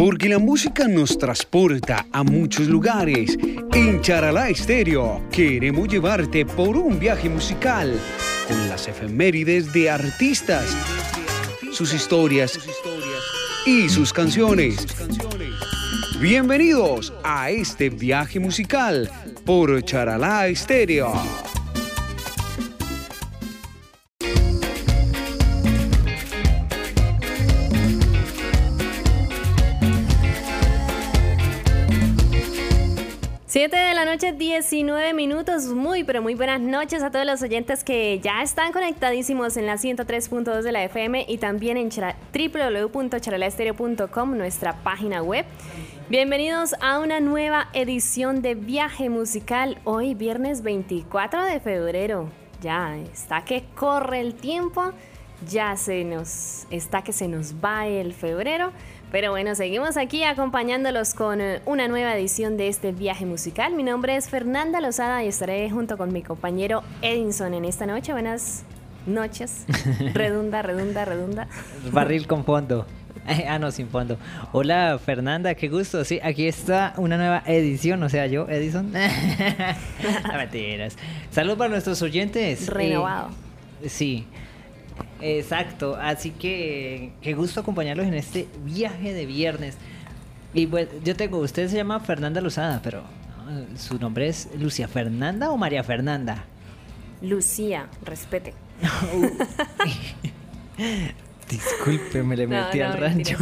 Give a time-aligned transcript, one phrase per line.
[0.00, 3.36] Porque la música nos transporta a muchos lugares.
[3.74, 8.00] En Charalá Estéreo queremos llevarte por un viaje musical
[8.48, 10.74] con las efemérides de artistas,
[11.70, 12.58] sus historias
[13.66, 14.86] y sus canciones.
[16.18, 19.10] Bienvenidos a este viaje musical
[19.44, 21.12] por Charalá Estéreo.
[33.60, 35.66] Siete de la noche, 19 minutos.
[35.66, 39.74] Muy, pero muy buenas noches a todos los oyentes que ya están conectadísimos en la
[39.74, 45.44] 103.2 de la FM y también en www.charalaestereo.com, nuestra página web.
[46.08, 52.30] Bienvenidos a una nueva edición de Viaje Musical, hoy viernes 24 de febrero.
[52.62, 54.94] Ya está que corre el tiempo,
[55.46, 58.72] ya se nos está que se nos va el febrero.
[59.10, 63.74] Pero bueno, seguimos aquí acompañándolos con eh, una nueva edición de este viaje musical.
[63.74, 68.12] Mi nombre es Fernanda Lozada y estaré junto con mi compañero Edinson en esta noche.
[68.12, 68.62] Buenas
[69.06, 69.64] noches.
[70.14, 71.48] Redunda, redunda, redunda.
[71.90, 72.86] Barril con fondo.
[73.46, 74.16] Ah, no, sin fondo.
[74.50, 76.04] Hola Fernanda, qué gusto.
[76.04, 78.92] Sí, aquí está una nueva edición, o sea, yo, Edison.
[80.36, 80.96] mentiras.
[81.30, 82.66] Saludos para nuestros oyentes.
[82.66, 83.28] Renovado.
[83.82, 84.26] Eh, sí.
[85.20, 89.76] Exacto, así que qué gusto acompañarlos en este viaje de viernes.
[90.54, 93.02] Y pues yo tengo, usted se llama Fernanda Luzada, pero
[93.76, 96.44] su nombre es Lucia Fernanda o María Fernanda.
[97.22, 98.54] Lucía, respete.
[101.48, 103.36] Disculpe, me le metí al rancho.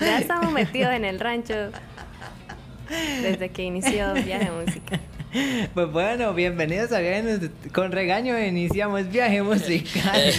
[0.00, 1.54] Ya estamos metidos en el rancho
[3.22, 5.00] desde que inició Viaje Música.
[5.74, 7.00] Pues bueno, bienvenidos a
[7.72, 10.22] Con Regaño iniciamos viaje musical.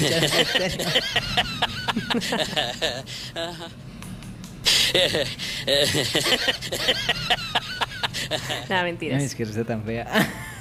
[8.69, 9.17] no, mentira.
[9.17, 10.07] No, es que no tan fea.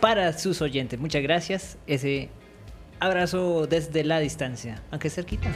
[0.00, 0.98] para sus oyentes.
[0.98, 1.78] Muchas gracias.
[1.86, 2.28] Ese
[3.00, 5.54] abrazo desde la distancia, aunque cerquita.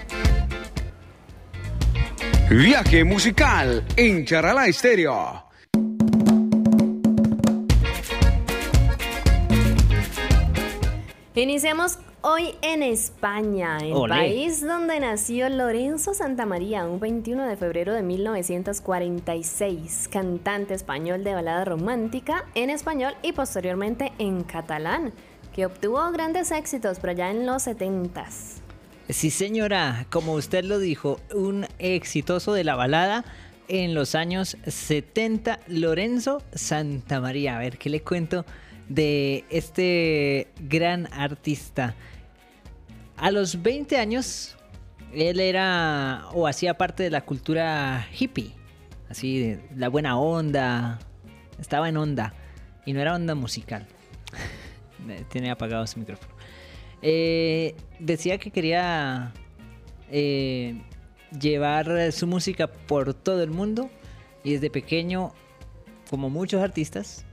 [2.50, 5.44] Viaje musical en Charalá Estéreo.
[11.34, 18.02] Iniciamos hoy en España, el país donde nació Lorenzo Santamaría, un 21 de febrero de
[18.02, 25.12] 1946, cantante español de balada romántica en español y posteriormente en catalán,
[25.54, 28.62] que obtuvo grandes éxitos por allá en los 70s.
[29.10, 33.26] Sí, señora, como usted lo dijo, un exitoso de la balada
[33.68, 37.56] en los años 70, Lorenzo Santamaría.
[37.56, 38.46] A ver, ¿qué le cuento
[38.88, 41.94] de este gran artista?
[43.16, 44.56] A los 20 años,
[45.12, 48.52] él era o hacía parte de la cultura hippie,
[49.08, 50.98] así de la buena onda,
[51.60, 52.34] estaba en onda
[52.84, 53.86] y no era onda musical.
[55.30, 56.34] Tiene apagado su micrófono.
[57.02, 59.32] Eh, decía que quería
[60.10, 60.80] eh,
[61.38, 63.90] llevar su música por todo el mundo
[64.42, 65.32] y desde pequeño,
[66.10, 67.24] como muchos artistas,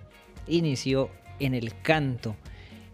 [0.47, 2.35] inició en el canto.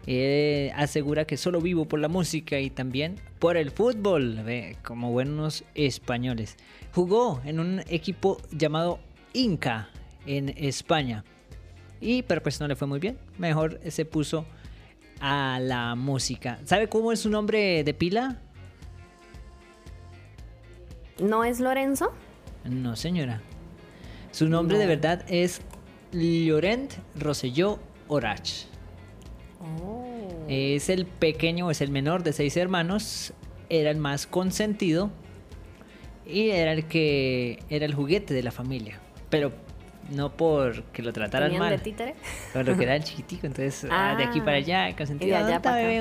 [0.07, 4.41] Él asegura que solo vivo por la música y también por el fútbol,
[4.83, 6.55] como buenos españoles.
[6.93, 8.99] Jugó en un equipo llamado
[9.33, 9.89] Inca
[10.25, 11.25] en España.
[11.99, 13.17] Y pero pues no le fue muy bien.
[13.37, 14.45] Mejor se puso
[15.19, 16.59] a la música.
[16.63, 18.39] ¿Sabe cómo es su nombre de pila?
[21.19, 22.13] ¿No es Lorenzo?
[22.63, 23.41] No, señora.
[24.31, 25.61] Su nombre de verdad es
[26.13, 28.67] Laurent Rosselló Orach.
[29.59, 30.45] Oh.
[30.47, 33.33] Es el pequeño, es el menor de seis hermanos.
[33.69, 35.09] Era el más consentido
[36.25, 38.99] y era el que era el juguete de la familia.
[39.29, 39.51] Pero
[40.09, 41.69] no porque lo trataran mal.
[41.69, 42.15] de títere?
[42.53, 45.35] Pero que era el chiquitico, entonces ah, de aquí para allá, consentido.
[45.35, 45.99] allá para bebé,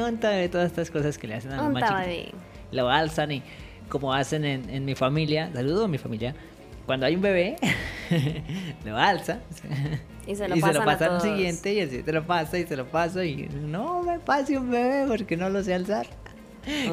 [0.49, 2.41] todas estas cosas que le hacen a los más chiquitos.
[2.73, 3.43] Lo alzan y
[3.89, 6.35] como hacen en, en mi familia, saludo a mi familia,
[6.87, 7.57] cuando hay un bebé,
[8.85, 9.41] lo alza.
[10.27, 12.67] Y se lo, y se lo pasa al siguiente y así se lo pasa y
[12.67, 16.07] se lo pasa y no me pase un bebé porque no lo sé alzar.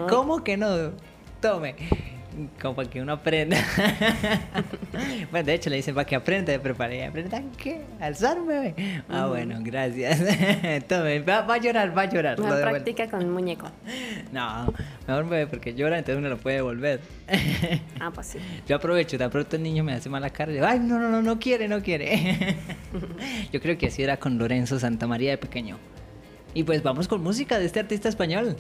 [0.08, 0.92] ¿Cómo que no?
[1.42, 1.76] Tome
[2.62, 3.58] como para que uno aprenda.
[5.32, 8.76] bueno, de hecho le dicen para que aprenda, pero para aprenda qué, alzarme.
[9.10, 10.20] Ah, bueno, gracias.
[10.88, 12.40] Tome, va, va, a llorar, va a llorar.
[12.40, 13.68] No practica con muñeco.
[14.32, 14.74] No,
[15.08, 17.02] mejor bebé porque llora, entonces uno lo puede devolver.
[18.00, 18.40] ah, pues sí.
[18.68, 21.10] Yo aprovecho, de pronto el niño me hace mala cara y digo, ay, no, no,
[21.10, 22.58] no, no quiere, no quiere.
[23.52, 25.78] Yo creo que así era con Lorenzo Santa María de pequeño.
[26.56, 28.56] Y pues vamos con música de este artista español.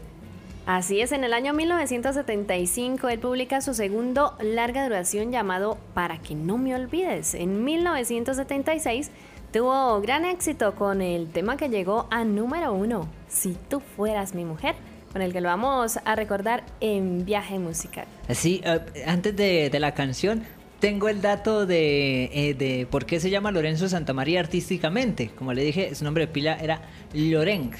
[0.65, 6.35] Así es, en el año 1975 él publica su segundo larga duración llamado Para que
[6.35, 7.33] no me olvides.
[7.33, 9.11] En 1976
[9.51, 14.45] tuvo gran éxito con el tema que llegó a número uno, Si tú fueras mi
[14.45, 14.75] mujer,
[15.11, 18.05] con el que lo vamos a recordar en viaje musical.
[18.29, 20.43] Sí, eh, antes de, la canción,
[20.79, 25.29] tengo el dato de, eh, de, por qué se llama Lorenzo Santamaría artísticamente.
[25.37, 26.81] Como le dije, su nombre de pila era
[27.13, 27.75] Lorenz,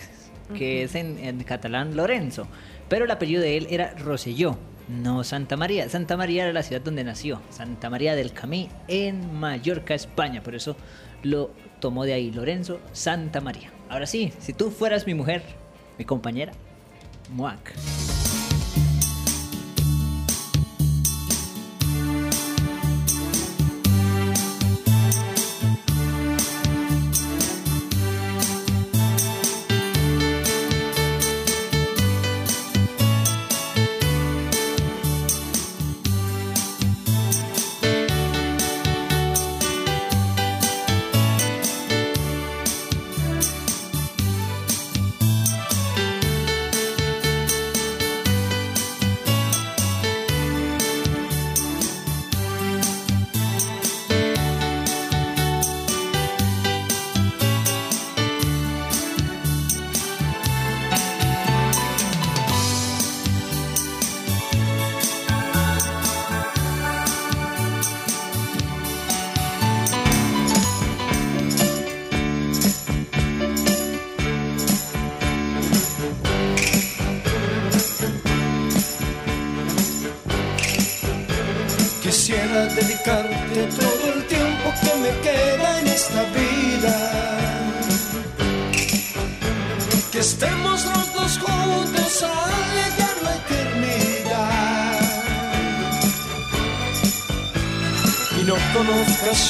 [0.56, 2.46] que es en, en, catalán Lorenzo.
[2.94, 4.56] Pero el apellido de él era Roselló,
[4.88, 5.90] no Santa María.
[5.90, 10.44] Santa María era la ciudad donde nació, Santa María del Camí, en Mallorca, España.
[10.44, 10.76] Por eso
[11.24, 11.50] lo
[11.80, 13.72] tomó de ahí Lorenzo Santa María.
[13.90, 15.42] Ahora sí, si tú fueras mi mujer,
[15.98, 16.52] mi compañera,
[17.32, 17.74] Muac.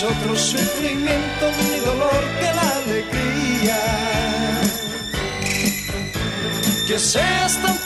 [0.06, 3.80] Otro sufrimiento ni dolor que la alegría.
[6.88, 7.78] Que seas tan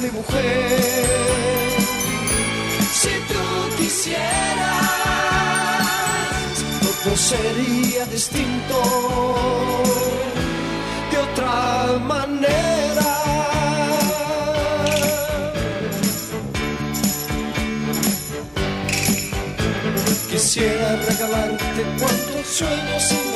[0.00, 1.06] mi mujer.
[2.92, 4.18] Si tú quisieras,
[6.82, 8.76] todo sería distinto
[11.10, 13.08] de otra manera.
[20.30, 23.29] Quisiera regalarte cuantos sueños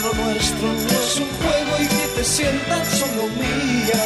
[0.00, 4.04] nuestro no es un juego y que te sientas solo mía.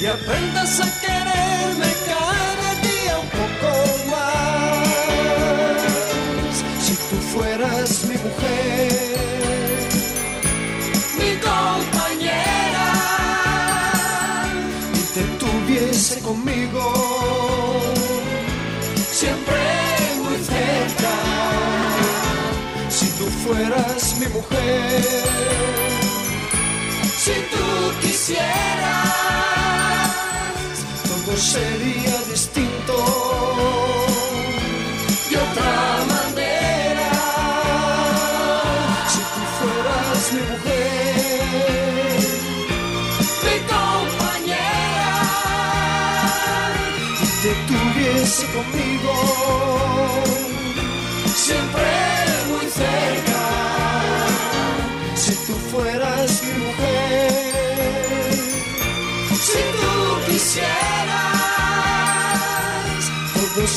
[0.00, 2.01] Y aprendas a quererme
[23.52, 25.02] tú mi mujer,
[27.18, 27.66] si tú
[28.00, 28.48] quisieras,
[31.06, 32.96] todo sería distinto
[35.28, 35.76] de otra
[36.14, 37.10] manera.
[39.12, 42.20] Si tú fueras mi mujer,
[43.44, 45.20] mi compañera,
[47.22, 48.91] y te tuviese conmigo,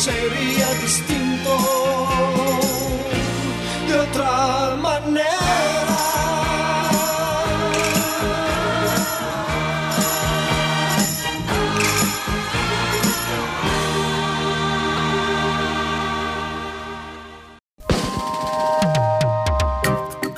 [0.06, 1.52] sería distinto
[3.88, 5.34] de otra manera.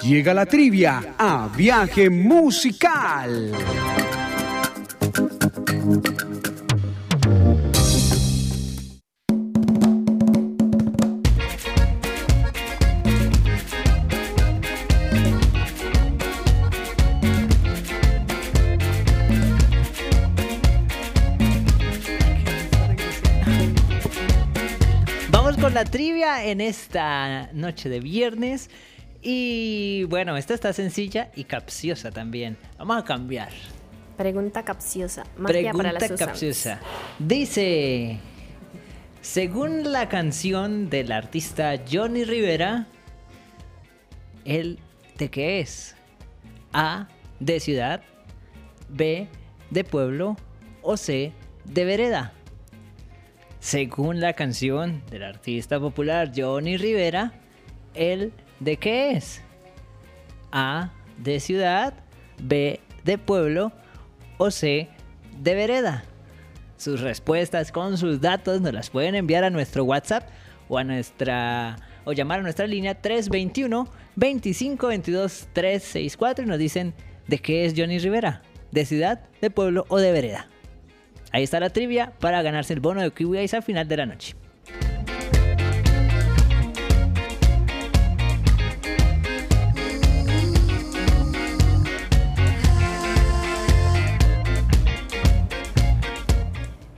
[0.01, 3.51] Llega la trivia a viaje musical.
[26.43, 28.69] En esta noche de viernes.
[29.21, 32.57] Y bueno, esta está sencilla y capciosa también.
[32.77, 33.49] Vamos a cambiar.
[34.15, 35.23] Pregunta capciosa.
[35.37, 36.19] Magia para Pregunta las Susans.
[36.19, 36.79] capciosa.
[37.19, 38.19] Dice,
[39.21, 42.87] según la canción del artista Johnny Rivera,
[44.45, 44.79] ¿el
[45.17, 45.95] de qué es?
[46.73, 47.07] A,
[47.39, 48.01] de ciudad,
[48.89, 49.27] B,
[49.69, 50.37] de pueblo
[50.81, 51.33] o C,
[51.65, 52.33] de vereda.
[53.67, 57.33] Según la canción del artista popular Johnny Rivera,
[57.95, 58.31] ¿el
[58.61, 59.41] de qué es?
[60.53, 61.93] A, de ciudad,
[62.41, 63.73] B, de pueblo
[64.37, 64.87] o C,
[65.41, 66.05] de vereda.
[66.77, 70.29] Sus respuestas con sus datos nos las pueden enviar a nuestro WhatsApp
[70.69, 76.93] o a nuestra o llamar a nuestra línea 321 25 22 364 y nos dicen
[77.27, 80.47] de qué es Johnny Rivera, de ciudad, de pueblo o de vereda.
[81.31, 84.05] Ahí está la trivia para ganarse el bono de Kiwi Ice al final de la
[84.05, 84.35] noche.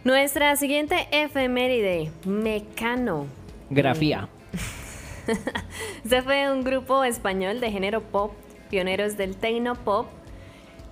[0.03, 3.27] Nuestra siguiente efeméride, Mecano.
[3.69, 4.27] Grafía.
[6.03, 8.31] Este fue un grupo español de género pop,
[8.71, 10.07] pioneros del techno pop,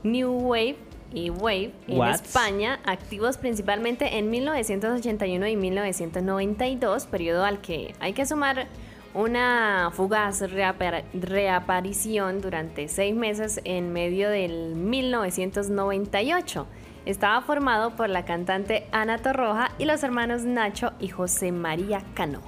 [0.03, 0.75] new wave
[1.13, 2.15] y wave en What?
[2.15, 8.67] España, activos principalmente en 1981 y 1992, periodo al que hay que sumar
[9.13, 16.67] una fugaz reapar- reaparición durante seis meses en medio del 1998.
[17.05, 22.41] Estaba formado por la cantante Ana Torroja y los hermanos Nacho y José María Cano.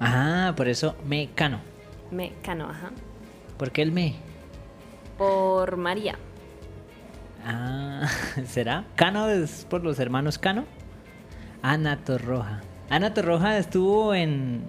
[0.00, 1.60] Ah, por eso Mecano.
[2.10, 2.90] Me Cano, ajá.
[3.58, 4.14] ¿Por qué el me?
[5.18, 6.16] Por María.
[7.44, 8.08] Ah,
[8.46, 8.84] ¿será?
[8.96, 10.64] Cano es por los hermanos Cano.
[11.62, 12.60] Ana Torroja.
[12.90, 14.62] Ana Torroja estuvo en.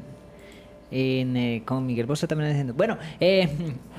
[0.91, 2.73] en eh, con Miguel Bosé también diciendo.
[2.73, 3.49] Bueno, eh,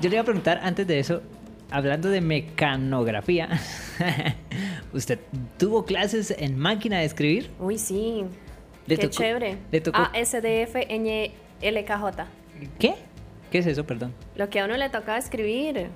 [0.01, 1.21] yo le iba a preguntar antes de eso,
[1.69, 3.49] hablando de mecanografía.
[4.93, 5.19] ¿Usted
[5.57, 7.49] tuvo clases en máquina de escribir?
[7.59, 8.23] Uy, sí.
[8.87, 9.57] Le Qué tocó- chévere.
[9.71, 12.27] le tocó- A, S, D, F, Ñ, L, K, J.
[12.79, 12.95] ¿Qué?
[13.51, 14.13] ¿Qué es eso, perdón?
[14.35, 15.87] Lo que a uno le tocaba escribir.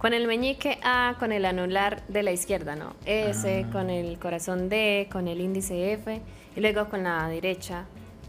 [0.00, 2.94] Con el meñique A, con el anular de la izquierda, ¿no?
[3.04, 3.70] S, Ah.
[3.70, 6.22] con el corazón D, con el índice F.
[6.56, 7.84] Y luego con la derecha,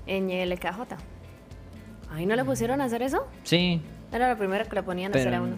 [0.05, 0.97] Ñ, L, K, J.
[2.11, 3.25] ¿Ahí no le pusieron a hacer eso?
[3.43, 3.81] Sí.
[4.11, 5.55] Era lo primero que le ponían a hacer Pero a uno.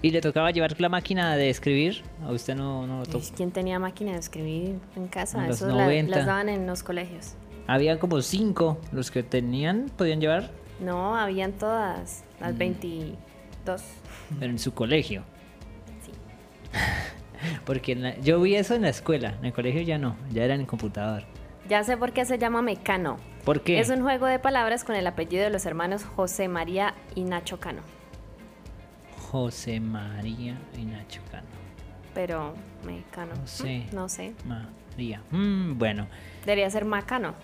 [0.00, 2.02] ¿Y le tocaba llevar la máquina de escribir?
[2.24, 3.24] ¿A usted no, no lo tocó?
[3.34, 5.38] ¿Quién tenía máquina de escribir en casa?
[5.40, 6.16] En los Eso la- 90.
[6.18, 7.34] las daban en los colegios.
[7.66, 8.78] Había como cinco.
[8.92, 12.42] Los que tenían podían llevar, No, habían todas, Mm.
[12.42, 13.82] las 22.
[14.38, 15.22] Pero en su colegio.
[16.04, 16.12] Sí.
[17.66, 19.34] Porque en la- yo vi eso en la escuela.
[19.38, 20.16] En el colegio ya no.
[20.30, 21.24] Ya era en el computador.
[21.68, 23.16] Ya sé por qué se llama Mecano.
[23.44, 23.78] ¿Por qué?
[23.80, 27.60] Es un juego de palabras con el apellido de los hermanos José María y Nacho
[27.60, 27.82] Cano.
[29.30, 31.46] José María y Nacho Cano.
[32.14, 33.34] Pero mecano.
[33.34, 33.86] No sé.
[33.90, 34.34] Mm, No sé.
[34.44, 35.20] María.
[35.30, 36.06] Mm, bueno,
[36.44, 37.34] Debería ser Macano.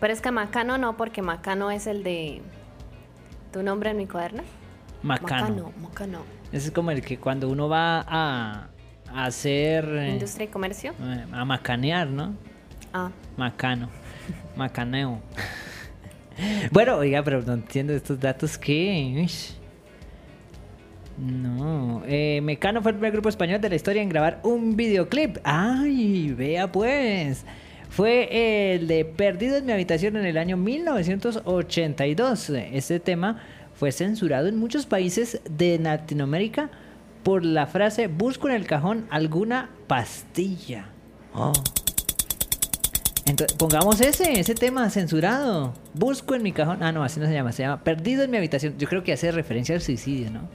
[0.00, 2.40] Pero es que Macano no, porque Macano es el de
[3.52, 4.42] tu nombre en mi cuaderno.
[5.02, 5.46] Macano.
[5.48, 6.18] Macano, Macano.
[6.52, 8.68] Ese es como el que cuando uno va a,
[9.12, 9.84] a hacer...
[9.88, 10.92] eh, Industria y comercio.
[11.00, 12.34] eh, a macanear, ¿no?
[12.92, 13.88] Ah, Macano.
[14.56, 15.20] Macaneo.
[16.70, 19.26] bueno, oiga, pero no entiendo estos datos que...
[21.18, 25.38] No, eh, Mecano fue el primer grupo español de la historia en grabar un videoclip.
[25.44, 26.32] ¡Ay!
[26.36, 27.44] Vea pues.
[27.88, 32.50] Fue el de Perdido en mi habitación en el año 1982.
[32.50, 33.38] Este tema
[33.76, 36.70] fue censurado en muchos países de Latinoamérica
[37.22, 40.86] por la frase busco en el cajón alguna pastilla.
[41.34, 41.52] Oh.
[43.26, 45.74] Entonces, pongamos ese, ese tema censurado.
[45.92, 46.82] Busco en mi cajón.
[46.82, 47.50] Ah, no, así no se llama.
[47.52, 48.78] Se llama Perdido en mi habitación.
[48.78, 50.48] Yo creo que hace referencia al suicidio, ¿no?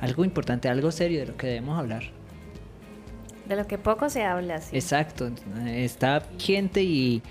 [0.00, 2.04] Algo importante, algo serio de lo que debemos hablar.
[3.46, 4.76] de lo que poco se habla, sí.
[4.76, 5.30] Exacto.
[5.66, 7.22] Está gente y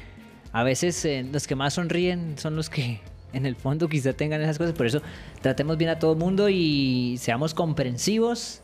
[0.52, 3.00] a veces eh, los que más sonríen son los que
[3.34, 4.74] en el fondo quizá tengan esas cosas.
[4.74, 5.02] Por eso
[5.42, 8.62] tratemos bien a todo el mundo y seamos comprensivos,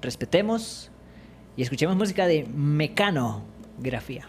[0.00, 0.90] respetemos
[1.56, 3.42] y escuchemos música de Mecano
[3.78, 4.26] Grafía.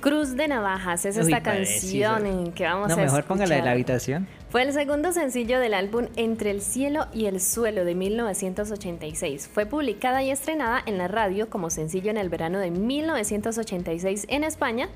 [0.00, 3.62] Cruz de Navajas es Uy, esta canción en que vamos No, a mejor póngala de
[3.62, 4.28] la habitación.
[4.48, 9.50] Fue el segundo sencillo del álbum Entre el cielo y el suelo de 1986.
[9.52, 14.44] Fue publicada y estrenada en la radio como sencillo en el verano de 1986 en
[14.44, 14.88] España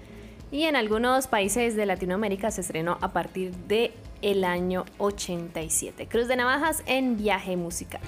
[0.52, 6.06] y en algunos países de Latinoamérica se estrenó a partir de el año 87.
[6.06, 8.02] Cruz de Navajas en viaje musical.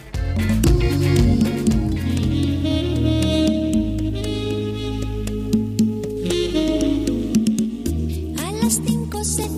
[8.39, 9.49] A las 5 se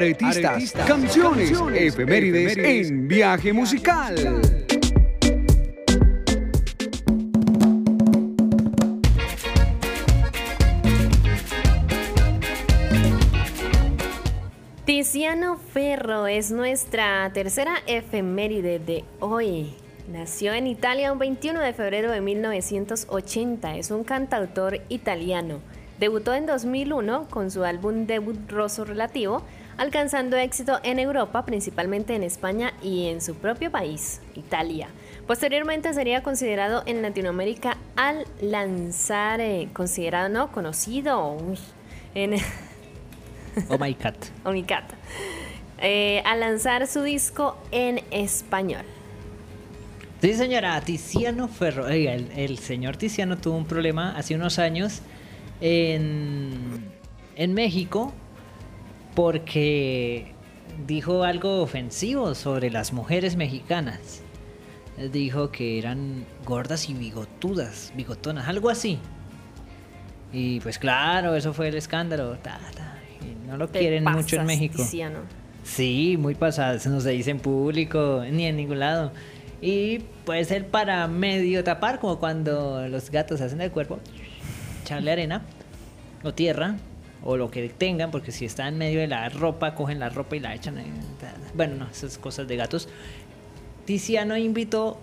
[0.00, 4.14] Aretistas, canciones, efemérides, en viaje musical.
[14.86, 19.74] Tiziano Ferro es nuestra tercera efeméride de hoy.
[20.10, 23.76] Nació en Italia un 21 de febrero de 1980.
[23.76, 25.60] Es un cantautor italiano.
[25.98, 29.42] Debutó en 2001 con su álbum debut Rosso Relativo,
[29.80, 34.88] alcanzando éxito en Europa, principalmente en España y en su propio país, Italia.
[35.26, 41.58] Posteriormente sería considerado en Latinoamérica al lanzar, eh, considerado no conocido, uy,
[42.14, 42.34] en,
[43.70, 44.16] Oh my cat.
[44.44, 44.84] Oh, mi cat.
[45.78, 48.84] Eh, al lanzar su disco en español.
[50.20, 51.86] Sí, señora, Tiziano Ferro.
[51.86, 55.00] Oiga, el, el señor Tiziano tuvo un problema hace unos años
[55.62, 56.84] en,
[57.34, 58.12] en México
[59.14, 60.34] porque
[60.86, 64.22] dijo algo ofensivo sobre las mujeres mexicanas.
[65.12, 68.98] Dijo que eran gordas y bigotudas, bigotonas, algo así.
[70.32, 72.36] Y pues claro, eso fue el escándalo.
[72.38, 74.76] ta, ta, y no lo Te quieren mucho en México.
[74.76, 75.20] Tiziano.
[75.64, 79.12] Sí, muy pasadas, no se dice en público ni en ningún lado.
[79.62, 83.98] Y puede ser para medio tapar, como cuando los gatos hacen el cuerpo,
[84.82, 85.42] echarle arena
[86.24, 86.76] o tierra
[87.22, 90.36] o lo que tengan, porque si está en medio de la ropa, cogen la ropa
[90.36, 90.78] y la echan.
[90.78, 91.00] en-
[91.54, 92.88] Bueno, no, esas cosas de gatos.
[93.84, 95.00] Tiziano invitó,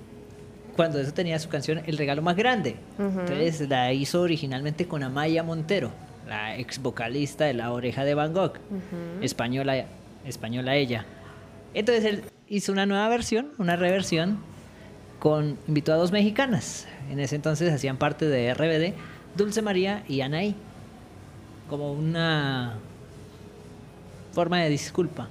[0.75, 2.75] cuando eso tenía su canción, El regalo más grande.
[2.97, 5.91] Entonces la hizo originalmente con Amaya Montero,
[6.27, 8.53] la ex vocalista de La Oreja de Van Gogh,
[9.21, 9.85] española,
[10.25, 11.05] española ella.
[11.73, 14.39] Entonces él hizo una nueva versión, una reversión,
[15.19, 16.87] con invitó a dos mexicanas.
[17.11, 18.93] En ese entonces hacían parte de RBD,
[19.35, 20.55] Dulce María y Anaí.
[21.69, 22.75] Como una
[24.33, 25.27] forma de disculpa.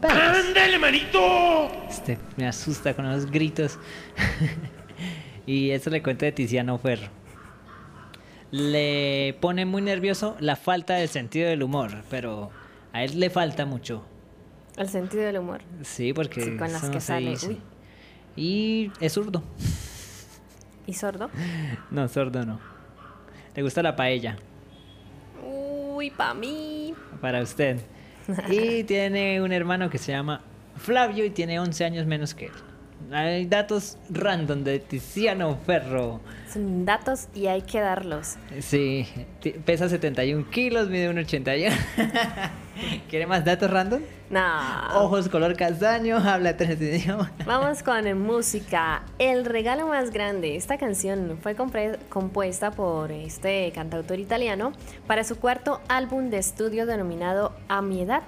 [0.00, 1.68] Pero, pues, ¡Ándale, manito!
[1.88, 3.78] este, me asusta con los gritos.
[5.46, 7.08] y eso le cuento de Tiziano Ferro.
[8.50, 12.50] Le pone muy nervioso la falta del sentido del humor, pero
[12.92, 14.04] a él le falta mucho.
[14.76, 15.62] El sentido del humor.
[15.82, 17.30] Sí, porque Sí, con las que no se sale.
[17.30, 17.48] dice.
[17.48, 17.60] Uy.
[18.36, 19.42] Y es zurdo.
[20.86, 21.30] ¿Y sordo?
[21.90, 22.60] No, sordo no.
[23.54, 24.36] Le gusta la paella,
[25.96, 26.94] Uy, pa' mí.
[27.22, 27.78] para usted.
[28.50, 30.42] Y tiene un hermano que se llama
[30.76, 32.52] Flavio y tiene 11 años menos que él.
[33.12, 36.20] Hay datos random de Tiziano Ferro.
[36.52, 38.36] Son datos y hay que darlos.
[38.60, 39.06] Sí,
[39.64, 41.72] pesa 71 kilos, mide 1,81.
[43.08, 44.02] ¿Quiere más datos random?
[44.28, 44.40] No.
[44.94, 47.30] Ojos color castaño, habla tres idiomas.
[47.46, 49.02] Vamos con música.
[49.18, 50.56] El regalo más grande.
[50.56, 51.54] Esta canción fue
[52.08, 54.72] compuesta por este cantautor italiano
[55.06, 58.22] para su cuarto álbum de estudio denominado A mi edad.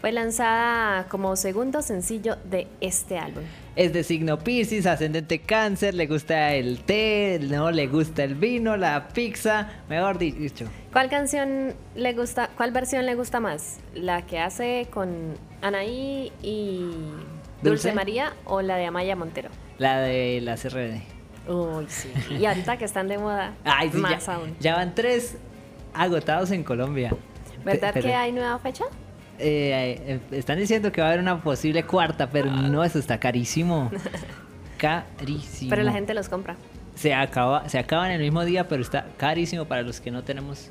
[0.00, 3.42] Fue lanzada como segundo sencillo de este álbum.
[3.80, 8.76] Es de signo Pisces, ascendente cáncer, le gusta el té, no le gusta el vino,
[8.76, 10.66] la pizza, mejor dicho.
[10.92, 13.78] ¿Cuál canción le gusta, cuál versión le gusta más?
[13.94, 16.90] ¿La que hace con Anaí y
[17.62, 17.92] Dulce, ¿Dulce?
[17.94, 19.48] María o la de Amaya Montero?
[19.78, 21.00] La de la CRD.
[21.48, 22.12] Uy, sí.
[22.38, 24.56] Y ahorita que están de moda, Ay, sí, más ya, aún.
[24.60, 25.38] ya van tres
[25.94, 27.14] agotados en Colombia.
[27.64, 28.84] ¿Verdad que hay nueva fecha?
[29.40, 33.18] Eh, eh, están diciendo que va a haber una posible cuarta, pero no, eso está
[33.18, 33.90] carísimo.
[34.78, 35.68] Carísimo.
[35.68, 36.56] Pero la gente los compra.
[36.94, 40.22] se acaba, se acaba en el mismo día, pero está carísimo para los que no
[40.22, 40.70] tenemos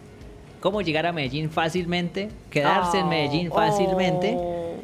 [0.60, 4.76] cómo llegar a Medellín fácilmente, quedarse en Oh, Medellín fácilmente, oh.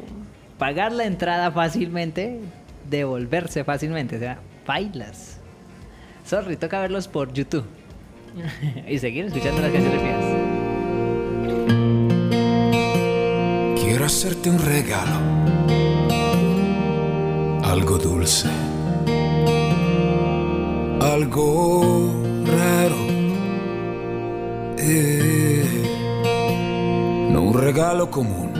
[0.58, 2.40] pagar la entrada fácilmente,
[2.88, 5.40] devolverse fácilmente, o sea, bailas.
[6.24, 7.64] Sorry, toca verlos por YouTube.
[8.88, 10.65] y seguir escuchando las canciones viejas.
[14.06, 15.18] Hacerte un regalo,
[17.64, 18.48] algo dulce,
[21.00, 22.14] algo
[22.46, 22.94] raro.
[24.78, 25.82] Eh,
[27.32, 28.52] no un regalo común,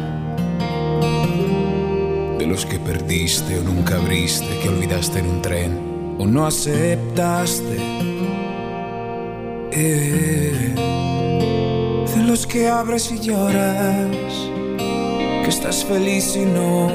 [2.41, 7.79] de los que perdiste o nunca abriste, que olvidaste en un tren o no aceptaste.
[9.71, 10.75] Eh,
[12.17, 14.56] de los que abres y lloras
[15.47, 16.91] que estás feliz y no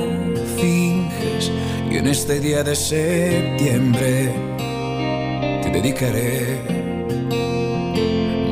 [0.57, 1.49] finges.
[1.89, 4.29] Y en este día de septiembre
[5.63, 6.59] te dedicaré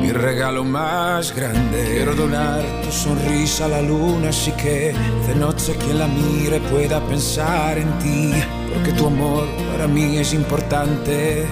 [0.00, 1.84] mi regalo más grande.
[1.92, 4.94] Quiero donar tu sonrisa a la luna, así que
[5.28, 8.32] de noche quien la mire pueda pensar en ti.
[8.72, 11.44] Porque tu amor para mí es importante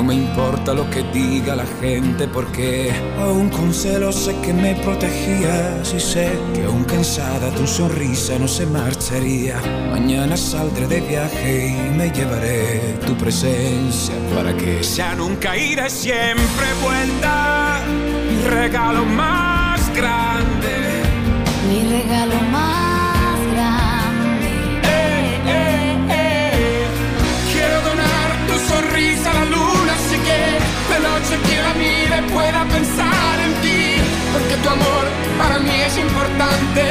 [0.00, 4.74] No me importa lo que diga la gente porque aún con celos sé que me
[4.76, 9.60] protegías y sé que aún cansada tu sonrisa no se marcharía.
[9.90, 15.90] Mañana saldré de viaje y me llevaré tu presencia para que sea nunca ira y
[15.90, 17.82] siempre vuelta.
[18.30, 21.02] Mi regalo más grande.
[21.68, 22.79] Mi regalo más
[32.32, 33.82] pueda pensar en ti,
[34.32, 35.04] porque tu amor
[35.38, 36.84] para mí es importante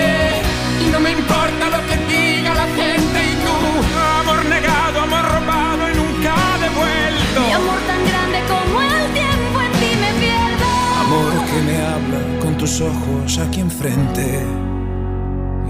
[0.84, 3.56] y no me importa lo que diga la gente y tú,
[4.22, 7.40] amor negado, amor robado y nunca devuelto.
[7.48, 10.68] Mi amor tan grande como el tiempo en ti me pierdo.
[11.04, 14.46] Amor que me habla con tus ojos aquí enfrente.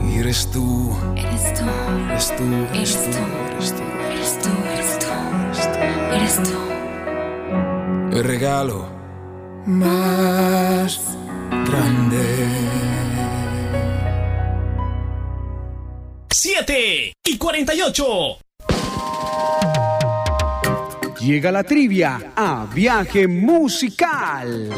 [0.08, 1.66] Y eres tú, Eres tú,
[2.10, 3.84] eres tú, eres tú, eres tú.
[4.12, 5.80] eres tú, eres tú,
[6.16, 6.58] eres tú.
[8.18, 8.99] el regalo
[9.70, 11.00] más
[11.66, 12.26] grande.
[16.32, 18.06] 7 y 48.
[21.20, 24.70] Llega la trivia a viaje musical.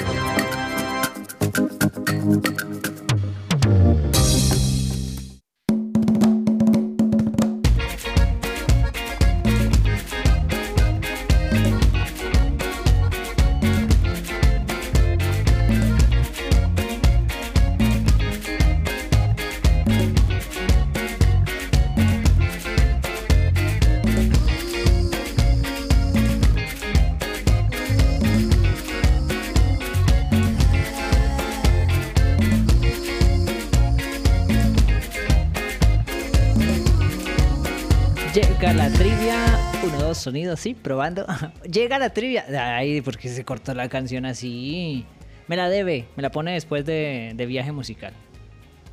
[40.57, 41.25] Sí, probando.
[41.71, 42.45] Llega la trivia.
[42.75, 45.05] Ay, ¿por qué se cortó la canción así?
[45.47, 48.13] Me la debe, me la pone después de, de viaje musical.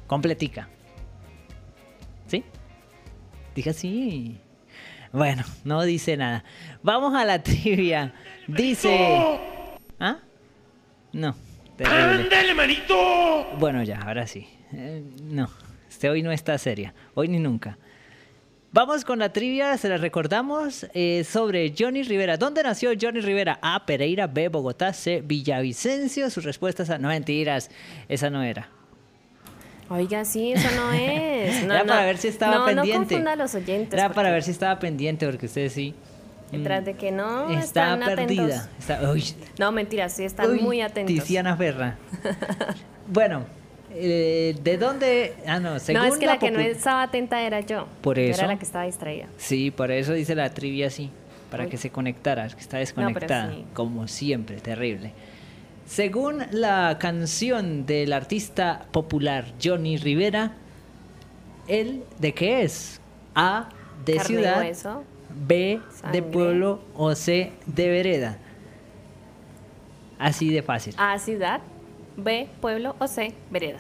[0.07, 0.69] Completica.
[2.27, 2.45] ¿Sí?
[3.55, 4.41] Dije así.
[5.13, 6.45] Bueno, no dice nada.
[6.83, 8.15] Vamos a la trivia.
[8.47, 9.39] Dice.
[10.01, 10.19] ¿Ah?
[11.13, 11.35] No.
[11.77, 12.25] terrible.
[12.25, 13.47] ¡Ándale, manito!
[13.59, 14.47] Bueno, ya, ahora sí.
[14.73, 15.49] Eh, no,
[15.89, 16.95] este hoy no está seria.
[17.15, 17.79] Hoy ni nunca.
[18.71, 22.37] Vamos con la trivia, se la recordamos, eh, sobre Johnny Rivera.
[22.37, 23.59] ¿Dónde nació Johnny Rivera?
[23.63, 23.87] A.
[23.87, 24.49] Pereira, B.
[24.49, 25.23] Bogotá, C.
[25.25, 26.29] Villavicencio.
[26.29, 26.99] Sus respuestas a...
[26.99, 27.71] No, mentiras,
[28.11, 28.69] esa no era.
[29.89, 31.65] Oiga, sí, eso no es.
[31.67, 31.89] No, Era no.
[31.89, 32.99] para ver si estaba no, pendiente.
[32.99, 33.95] No confunda a los oyentes.
[33.99, 35.95] Era para ver si estaba pendiente, porque usted sí.
[36.53, 38.43] mm, Tras de que no Está están perdida.
[38.45, 38.69] atentos.
[38.79, 39.25] Está, uy,
[39.59, 41.15] No, mentira, sí, están uy, muy atentos.
[41.15, 41.97] Tiziana Ferra.
[43.09, 43.47] bueno,
[44.01, 45.35] eh, ¿de dónde?
[45.47, 47.87] Ah, no, según no, es que la, que no estaba atenta era yo.
[48.01, 48.23] Por Yo.
[48.23, 49.27] Era la que estaba distraída.
[49.37, 51.11] Sí, por eso dice la trivia así,
[51.51, 51.71] para Uy.
[51.71, 53.65] que se conectara, que está desconectada, sí.
[53.75, 55.13] como siempre, terrible.
[55.87, 60.53] Según la canción del artista popular Johnny Rivera,
[61.67, 63.01] ¿él de qué es?
[63.35, 63.71] A,
[64.05, 65.05] de Carne ciudad, hueso.
[65.47, 65.81] B,
[66.13, 68.39] de pueblo o C, de vereda.
[70.19, 70.95] Así de fácil.
[70.99, 71.61] A, ciudad.
[72.17, 73.79] B, pueblo o C, vereda.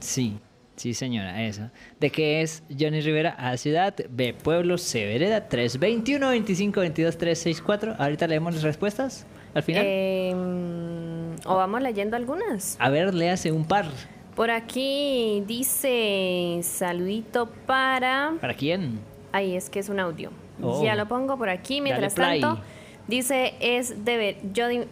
[0.00, 0.38] Sí,
[0.76, 1.70] sí señora, eso.
[2.00, 3.34] ¿De qué es Johnny Rivera?
[3.38, 7.96] A ciudad, B pueblo, C vereda, 321 25 22 364.
[7.98, 9.82] Ahorita leemos las respuestas al final.
[9.86, 10.34] Eh,
[11.44, 12.76] o vamos leyendo algunas.
[12.78, 13.86] A ver, léase un par.
[14.34, 18.34] Por aquí dice saludito para...
[18.40, 19.00] ¿Para quién?
[19.32, 20.30] Ahí es que es un audio.
[20.62, 20.84] Oh.
[20.84, 21.80] Ya lo pongo por aquí.
[21.80, 22.60] Mientras tanto,
[23.08, 24.84] dice es de Johnny.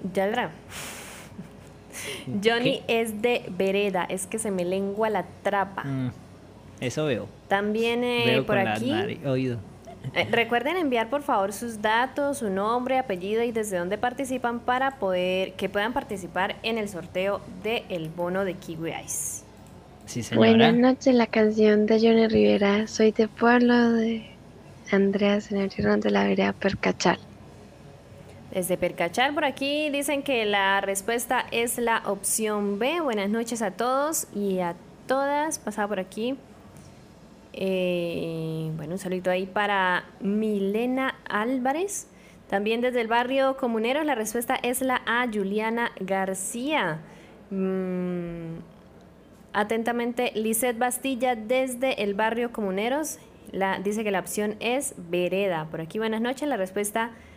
[2.45, 3.01] Johnny ¿Qué?
[3.03, 5.85] es de vereda, es que se me lengua la trapa.
[5.85, 6.11] Mm,
[6.81, 7.27] eso veo.
[7.49, 8.87] También eh, veo por con aquí.
[8.91, 9.59] la nariz, oído.
[10.15, 14.99] eh, recuerden enviar por favor sus datos, su nombre, apellido y desde dónde participan para
[14.99, 19.45] poder que puedan participar en el sorteo del bono de Kiwi Ice.
[20.07, 20.23] Sí.
[20.37, 22.87] Buenas noches, la canción de Johnny Rivera.
[22.87, 24.37] Soy de pueblo de
[24.93, 27.19] el Río de la vereda Percachal.
[28.57, 33.03] Desde Percachal por aquí dicen que la respuesta es la opción B.
[33.03, 35.59] Buenas noches a todos y a todas.
[35.59, 36.39] Pasaba por aquí.
[37.53, 42.07] Eh, bueno, un saludito ahí para Milena Álvarez.
[42.49, 45.27] También desde el barrio Comuneros la respuesta es la A.
[45.31, 47.01] Juliana García.
[47.51, 48.61] Mm,
[49.53, 53.19] atentamente, Lisette Bastilla desde el barrio Comuneros.
[53.53, 55.67] La, dice que la opción es vereda.
[55.71, 56.49] Por aquí, buenas noches.
[56.49, 57.36] La respuesta es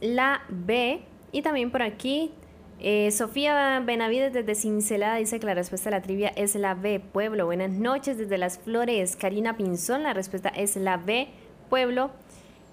[0.00, 1.02] la B.
[1.32, 2.32] Y también por aquí,
[2.80, 7.00] eh, Sofía Benavides desde Cincelada dice que la respuesta a la trivia es la B,
[7.00, 7.46] Pueblo.
[7.46, 9.16] Buenas noches desde Las Flores.
[9.16, 11.28] Karina Pinzón, la respuesta es la B,
[11.70, 12.10] Pueblo.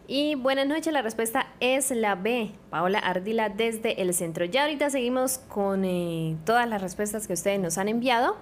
[0.08, 4.44] Y buenas noches, la respuesta es la B, Paola Ardila desde el centro.
[4.46, 8.36] Ya ahorita seguimos con eh, todas las respuestas que ustedes nos han enviado.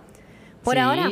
[0.63, 0.79] Por Sí.
[0.79, 1.09] ahora,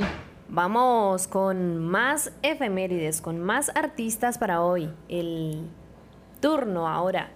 [0.47, 4.89] vamos con más efemérides, con más artistas para hoy.
[5.09, 5.67] El
[6.45, 7.29] turno ahora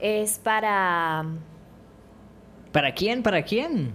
[0.00, 1.24] es para
[2.70, 3.24] ¿Para quién?
[3.24, 3.94] ¿Para quién?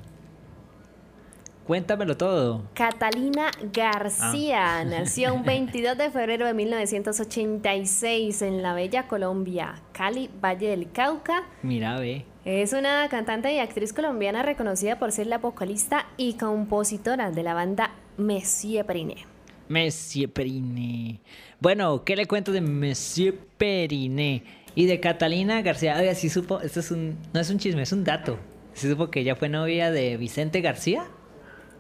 [1.66, 2.64] Cuéntamelo todo.
[2.74, 3.66] Catalina Ah.
[3.72, 4.84] García.
[4.86, 11.44] Nació un 22 de febrero de 1986 en la bella Colombia, Cali, Valle del Cauca.
[11.62, 12.26] Mira, ve.
[12.44, 17.54] Es una cantante y actriz colombiana reconocida por ser la vocalista y compositora de la
[17.54, 19.26] banda Monsieur Periné.
[19.70, 21.20] Monsieur Periné.
[21.60, 24.44] Bueno, ¿qué le cuento de Monsieur Periné?
[24.76, 25.98] Y de Catalina García.
[25.98, 28.40] Oiga, sí supo, esto es un, no es un chisme, es un dato.
[28.74, 31.06] ¿Sí supo que ella fue novia de Vicente García?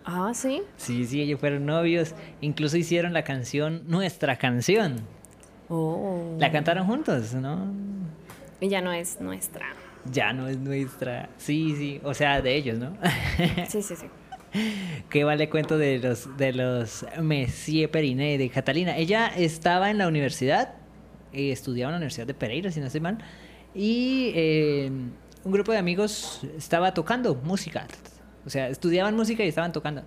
[0.05, 0.61] Ah, sí.
[0.77, 2.13] Sí, sí, ellos fueron novios.
[2.41, 5.01] Incluso hicieron la canción, nuestra canción.
[5.69, 6.35] Oh.
[6.39, 7.73] La cantaron juntos, ¿no?
[8.61, 9.65] Ella no es nuestra.
[10.11, 11.29] Ya no es nuestra.
[11.37, 12.97] Sí, sí, o sea, de ellos, ¿no?
[13.69, 14.05] Sí, sí, sí.
[15.09, 18.97] ¿Qué vale cuento de los de los Messier Periné de Catalina?
[18.97, 20.75] Ella estaba en la universidad,
[21.31, 23.17] eh, estudiaba en la Universidad de Pereira, si no estoy mal,
[23.73, 24.91] y eh,
[25.43, 27.87] un grupo de amigos estaba tocando música.
[28.45, 30.03] O sea, estudiaban música y estaban tocando.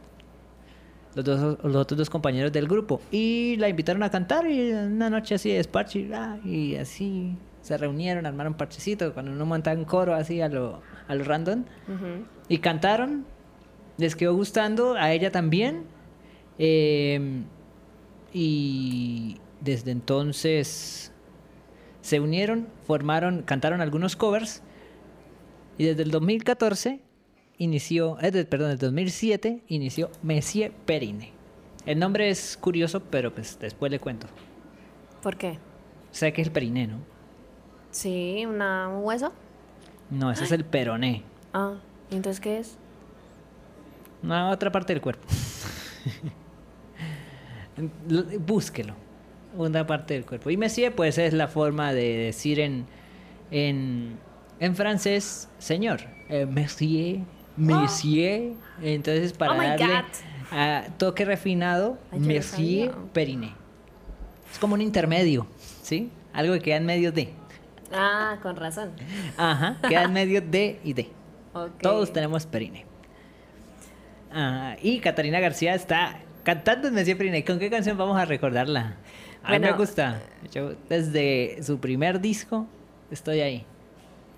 [1.15, 3.01] Los, dos, los otros dos compañeros del grupo.
[3.11, 7.77] Y la invitaron a cantar y una noche así de despacho ah, y así se
[7.79, 11.65] reunieron, armaron parchecito, cuando uno monta un coro así a lo, a lo random.
[12.49, 13.25] Y cantaron,
[13.99, 15.85] les quedó gustando, a ella también.
[16.59, 17.43] eh,
[18.33, 21.13] y desde entonces
[22.03, 24.63] se unieron, formaron, cantaron algunos covers.
[25.79, 27.01] Y desde el 2014
[27.59, 31.33] inició, eh, de- perdón, el 2007 inició Messier Perine.
[31.85, 34.27] El nombre es curioso, pero pues después le cuento.
[35.23, 35.59] ¿Por qué?
[36.11, 36.99] Sé que es el periné, ¿no?
[37.91, 39.33] Sí, una, un hueso.
[40.11, 41.23] No, ese es el peroné.
[41.53, 41.75] Ah,
[42.11, 42.79] ¿y entonces qué es?
[44.23, 45.27] Una otra parte del cuerpo.
[48.47, 48.95] Búsquelo.
[49.57, 50.51] Una parte del cuerpo.
[50.51, 52.87] Y Messier, pues es la forma de decir en,
[53.51, 54.19] en,
[54.61, 56.01] en francés, señor.
[56.29, 57.21] Eh, Messier,
[57.57, 58.53] Messier.
[58.83, 60.05] Entonces, para Oh darle
[60.51, 62.93] a toque refinado, Ay, Messier.
[63.13, 63.55] Periné.
[64.51, 65.47] Es como un intermedio,
[65.83, 66.11] ¿sí?
[66.33, 67.33] Algo que queda en medio de.
[67.93, 68.93] Ah, con razón.
[69.37, 71.11] Ajá, queda en medio de y de.
[71.81, 72.85] Todos tenemos perine.
[74.33, 77.45] Ah, y Catarina García está cantando en Messier Perine.
[77.45, 78.97] ¿Con qué canción vamos a recordarla?
[79.43, 79.77] A mí me Bueno.
[79.77, 80.21] gusta.
[80.53, 82.67] Yo desde su primer disco
[83.11, 83.65] estoy ahí.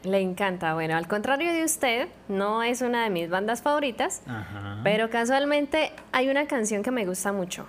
[0.04, 0.74] Le encanta.
[0.74, 4.80] Bueno, al contrario de usted, no es una de mis bandas favoritas, Ajá.
[4.84, 7.66] pero casualmente hay una canción que me gusta mucho.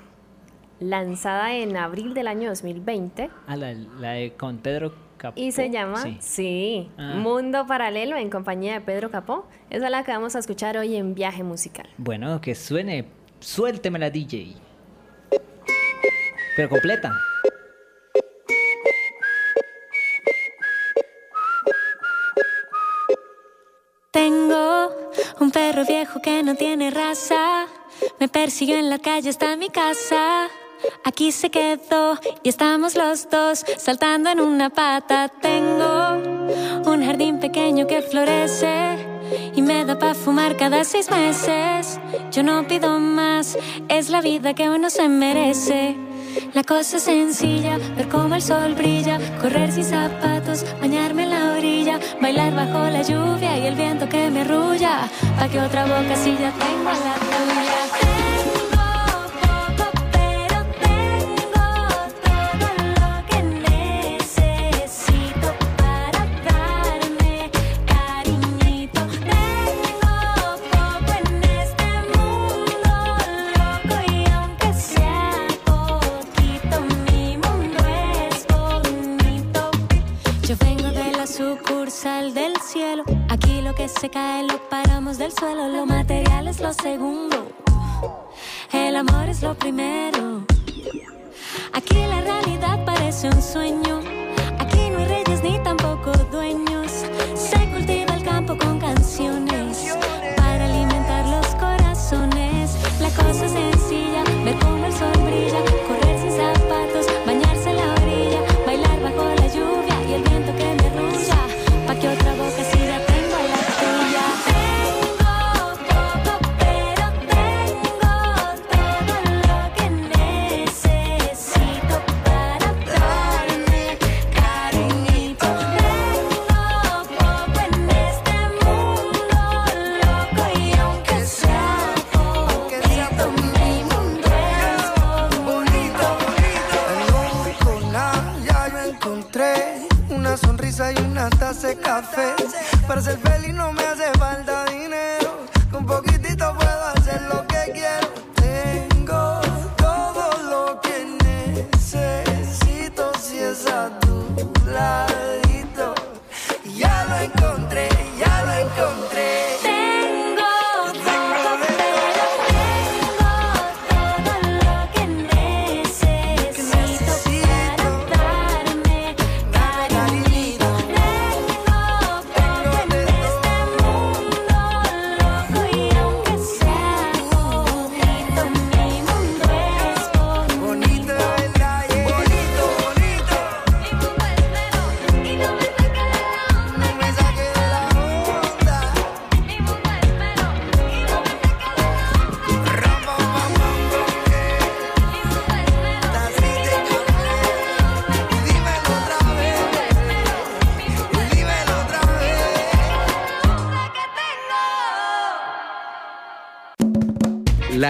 [0.79, 5.39] Lanzada en abril del año 2020 Ah, la, la de con Pedro Capó.
[5.39, 6.17] y se llama, Sí.
[6.19, 7.13] sí, Ah.
[7.17, 9.45] Mundo Paralelo en compañía de Pedro Capó.
[9.69, 11.87] Esa es la que vamos a escuchar hoy en Viaje Musical.
[11.97, 13.05] Bueno, que suene.
[13.39, 14.55] Suélteme DJ.
[16.55, 17.13] Pero completa.
[24.11, 24.89] Tengo
[25.39, 27.67] un perro viejo que no tiene raza.
[28.19, 30.47] Me persiguió en la calle hasta mi casa.
[31.03, 35.27] Aquí se quedó y estamos los dos saltando en una pata.
[35.27, 36.17] Tengo
[36.85, 38.97] un jardín pequeño que florece
[39.55, 41.99] y me da para fumar cada seis meses.
[42.31, 43.57] Yo no pido más,
[43.87, 45.95] es la vida que uno se merece.
[46.53, 51.53] La cosa es sencilla, ver cómo el sol brilla, correr sin zapatos, bañarme en la
[51.53, 56.15] orilla, bailar bajo la lluvia y el viento que me arrulla, pa' que otra boca
[56.15, 57.68] si ya tengo la tuya.
[89.69, 90.18] Amor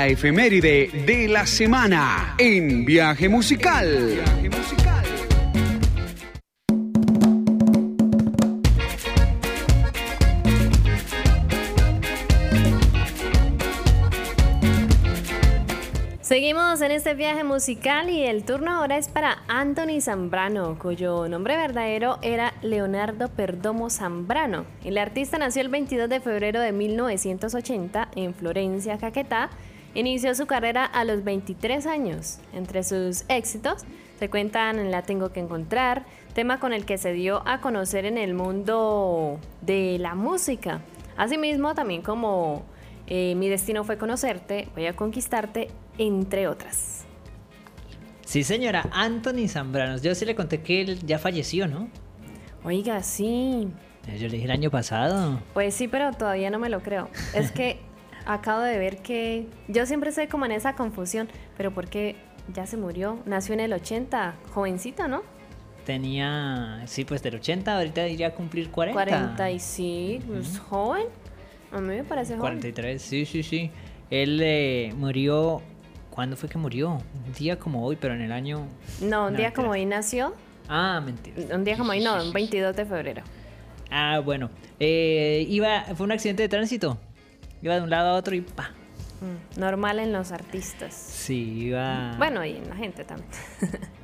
[0.10, 4.20] efeméride de la semana en Viaje Musical.
[16.22, 21.56] Seguimos en este viaje musical y el turno ahora es para Anthony Zambrano, cuyo nombre
[21.56, 24.66] verdadero era Leonardo Perdomo Zambrano.
[24.84, 29.50] El artista nació el 22 de febrero de 1980 en Florencia, Caquetá.
[29.96, 32.40] Inició su carrera a los 23 años.
[32.54, 33.86] Entre sus éxitos
[34.20, 38.18] se cuentan La Tengo que Encontrar, tema con el que se dio a conocer en
[38.18, 40.82] el mundo de la música.
[41.18, 42.64] Asimismo, también como
[43.08, 47.06] eh, Mi Destino fue Conocerte, Voy a Conquistarte, entre otras.
[48.26, 50.04] Sí, señora, Anthony Zambranos.
[50.04, 51.90] Yo sí le conté que él ya falleció, ¿no?
[52.64, 53.70] Oiga, sí.
[54.06, 55.40] Yo le dije el año pasado.
[55.54, 57.10] Pues sí, pero todavía no me lo creo.
[57.34, 57.80] Es que
[58.34, 61.28] acabo de ver que yo siempre estoy como en esa confusión,
[61.58, 62.16] pero porque
[62.54, 65.22] ya se murió, nació en el 80, jovencito, ¿no?
[65.86, 68.94] Tenía, sí, pues del 80, ahorita iría a cumplir 40.
[68.94, 71.06] 40 y sí, pues joven.
[71.72, 72.42] A mí me parece joven.
[72.60, 73.72] 43, sí, sí, sí.
[74.10, 75.62] Él eh, murió.
[76.12, 76.92] ¿Cuándo fue que murió?
[77.26, 78.68] Un día como hoy, pero en el año.
[79.02, 80.34] No, un No, día como hoy nació,
[80.68, 81.56] Ah, mentira.
[81.56, 83.24] un día como hoy no, un 22 de febrero.
[83.90, 84.50] Ah, bueno.
[84.80, 87.00] Eh, iba, fue un accidente de tránsito.
[87.62, 88.72] Iba de un lado a otro y pa.
[89.22, 90.94] Mm, Normal en los artistas.
[90.94, 92.16] Sí, iba.
[92.18, 93.30] Bueno, y en la gente también.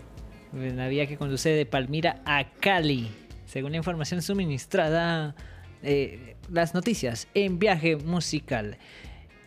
[0.53, 3.12] En la vía que conduce de Palmira a Cali.
[3.45, 5.36] Según la información suministrada,
[5.84, 8.78] eh, las noticias en viaje musical.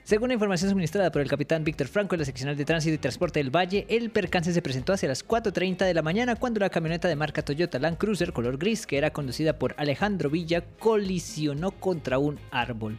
[0.05, 2.99] Según la información suministrada por el capitán Víctor Franco en la seccional de tránsito y
[2.99, 6.71] transporte del Valle, el percance se presentó hacia las 4.30 de la mañana cuando la
[6.71, 11.71] camioneta de marca Toyota Land Cruiser color gris, que era conducida por Alejandro Villa, colisionó
[11.73, 12.99] contra un árbol.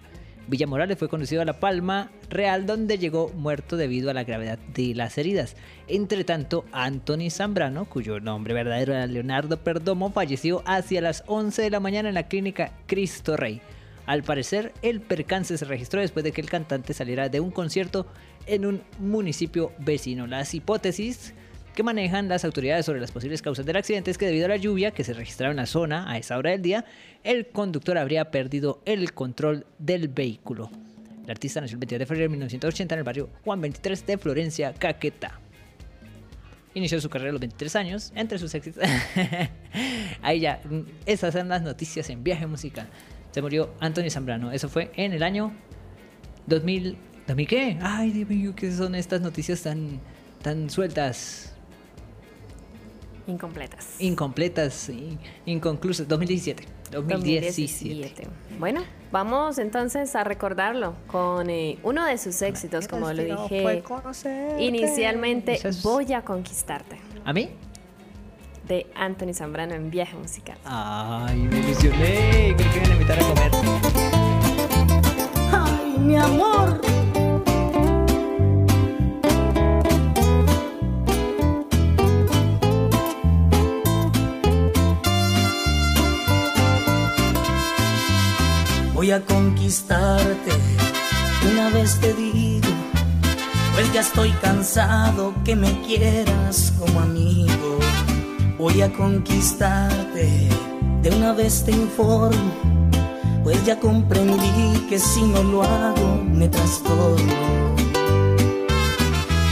[0.49, 4.57] Villa Morales fue conducido a La Palma Real, donde llegó muerto debido a la gravedad
[4.73, 5.55] de las heridas.
[5.87, 11.69] Entre tanto, Anthony Zambrano, cuyo nombre verdadero era Leonardo Perdomo, falleció hacia las 11 de
[11.69, 13.61] la mañana en la clínica Cristo Rey.
[14.07, 18.07] Al parecer, el percance se registró después de que el cantante saliera de un concierto
[18.47, 20.25] en un municipio vecino.
[20.25, 21.35] Las hipótesis
[21.79, 24.57] que manejan las autoridades sobre las posibles causas del accidente es que debido a la
[24.57, 26.83] lluvia que se registraba en la zona a esa hora del día,
[27.23, 30.69] el conductor habría perdido el control del vehículo.
[31.23, 34.17] El artista nació el 22 de febrero de 1980 en el barrio Juan 23 de
[34.17, 35.39] Florencia, Caquetá.
[36.73, 38.83] Inició su carrera a los 23 años, entre sus éxitos.
[40.21, 42.89] Ahí ya, mm, esas son las noticias en viaje musical.
[43.31, 45.53] Se murió Anthony Zambrano, eso fue en el año
[46.45, 46.97] 2000.
[47.25, 47.77] ¿2000 qué?
[47.81, 50.01] Ay, Dios mío, ¿qué son estas noticias tan,
[50.41, 51.55] tan sueltas?
[53.29, 53.87] Incompletas.
[53.99, 56.07] incompletas, in- inconclusas.
[56.07, 56.65] 2017.
[56.91, 57.83] 2017.
[57.89, 58.27] 2017.
[58.59, 63.83] Bueno, vamos entonces a recordarlo con eh, uno de sus éxitos, como lo dije
[64.59, 67.49] inicialmente, es- Voy a conquistarte, ¿A mí?
[68.67, 70.57] de Anthony Zambrano en Viaje Musical.
[70.65, 72.55] Ay, me ilusioné.
[72.55, 73.51] Creí que me iban a invitar a comer.
[75.51, 76.79] Ay, mi amor.
[89.09, 90.51] Voy a conquistarte,
[91.51, 92.67] una vez te digo,
[93.73, 97.79] pues ya estoy cansado que me quieras como amigo.
[98.59, 100.47] Voy a conquistarte,
[101.01, 102.53] de una vez te informo,
[103.43, 107.33] pues ya comprendí que si no lo hago me trastorno.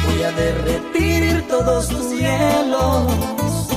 [0.05, 3.69] Voy a derretir todos tus hielos,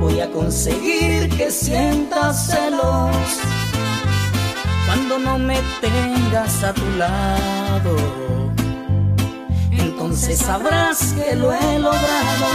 [0.00, 3.63] voy a conseguir que sientas celos
[4.94, 7.96] cuando no me tengas a tu lado.
[9.72, 12.48] Entonces sabrás que lo he logrado.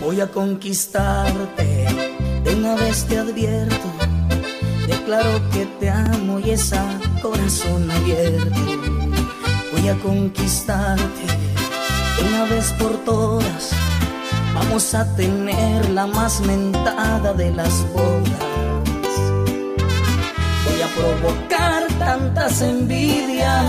[0.00, 1.86] Voy a conquistarte,
[2.44, 3.88] de una vez te advierto.
[4.86, 6.84] Declaro que te amo y esa
[7.20, 8.60] corazón abierto.
[9.72, 11.24] Voy a conquistarte,
[12.18, 13.70] de una vez por todas.
[14.54, 18.67] Vamos a tener la más mentada de las bodas.
[20.98, 23.64] Provocar tantas envidias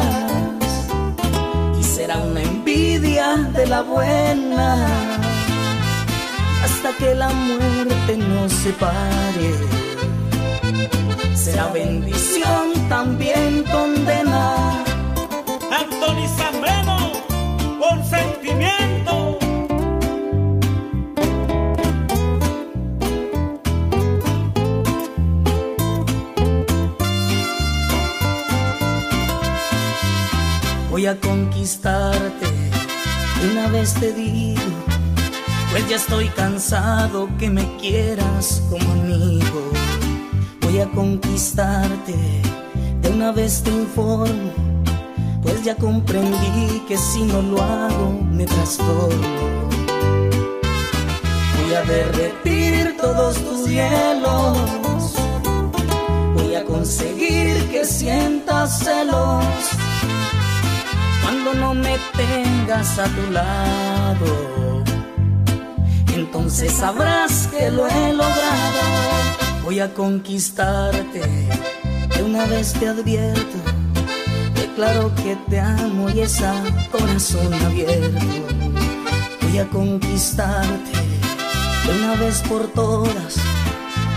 [1.80, 4.88] y será una envidia de la buena
[6.64, 9.50] hasta que la muerte nos separe.
[11.36, 14.56] Será bendición también condena.
[15.72, 17.12] Anthony Zambrano,
[17.80, 18.04] con
[31.70, 32.48] conquistarte,
[33.52, 34.60] una vez te digo,
[35.70, 39.70] pues ya estoy cansado que me quieras como amigo.
[40.62, 42.16] Voy a conquistarte,
[43.04, 44.52] de una vez te informo,
[45.44, 49.70] pues ya comprendí que si no lo hago me trastorno.
[51.62, 55.14] Voy a derretir todos tus hielos,
[56.34, 59.46] voy a conseguir que sientas celos
[61.54, 64.84] no me tengas a tu lado.
[66.14, 68.82] Entonces sabrás que lo he logrado.
[69.64, 71.22] Voy a conquistarte,
[72.16, 73.58] de una vez te advierto.
[74.56, 76.54] Declaro que te amo y esa
[76.92, 78.26] corazón abierto.
[79.42, 80.92] Voy a conquistarte,
[81.86, 83.38] de una vez por todas.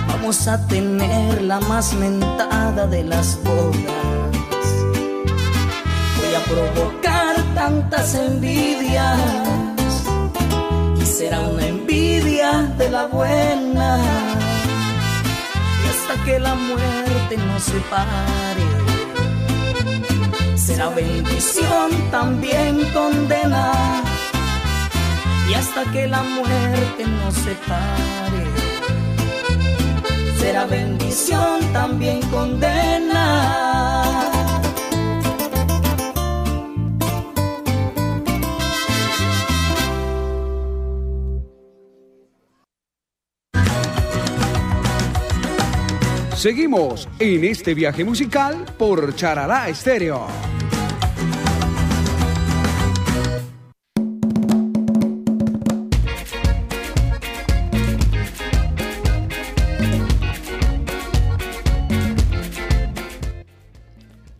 [0.08, 4.12] Vamos a tener la más mentada de las bodas
[6.32, 7.11] voy a provocar
[7.62, 9.20] tantas envidias
[11.00, 13.88] y será una envidia de la buena.
[15.80, 18.66] Y hasta que la muerte nos separe
[20.56, 23.64] será bendición también condena
[25.48, 28.44] y hasta que la muerte nos separe
[30.40, 33.24] será bendición también condena
[46.34, 50.26] Seguimos en este viaje musical por Charalá Estéreo.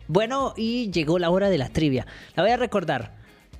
[0.07, 2.05] Bueno, y llegó la hora de la trivia.
[2.35, 3.15] La voy a recordar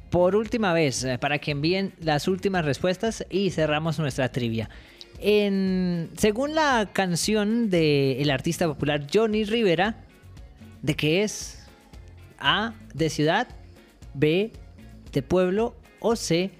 [0.09, 4.69] por última vez eh, para que envíen las últimas respuestas y cerramos nuestra trivia.
[5.23, 9.95] Según la canción del artista popular Johnny Rivera,
[10.81, 11.65] ¿de qué es?
[12.39, 13.47] A, de ciudad,
[14.13, 14.51] B,
[15.13, 16.51] de pueblo o C,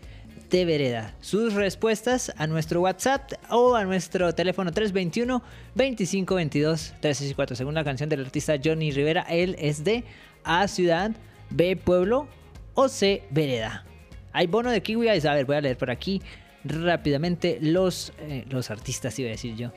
[0.49, 1.13] de vereda.
[1.19, 5.43] Sus respuestas a nuestro WhatsApp o a nuestro teléfono 321
[5.75, 7.57] 2522 364.
[7.57, 10.05] Según la canción del artista Johnny Rivera, él es de
[10.45, 11.11] A, ciudad,
[11.49, 12.29] B, pueblo
[12.75, 13.83] o C, vereda.
[14.31, 15.09] Hay bono de Kiwi.
[15.09, 16.21] A ver, voy a leer por aquí
[16.63, 19.71] rápidamente los, eh, los artistas, iba a decir yo.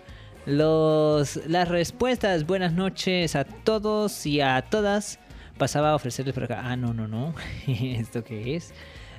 [0.46, 2.46] Los, las respuestas.
[2.46, 5.18] Buenas noches a todos y a todas.
[5.58, 6.60] Pasaba a ofrecerles por acá.
[6.64, 7.34] Ah, no, no, no.
[7.66, 8.72] ¿Esto qué es?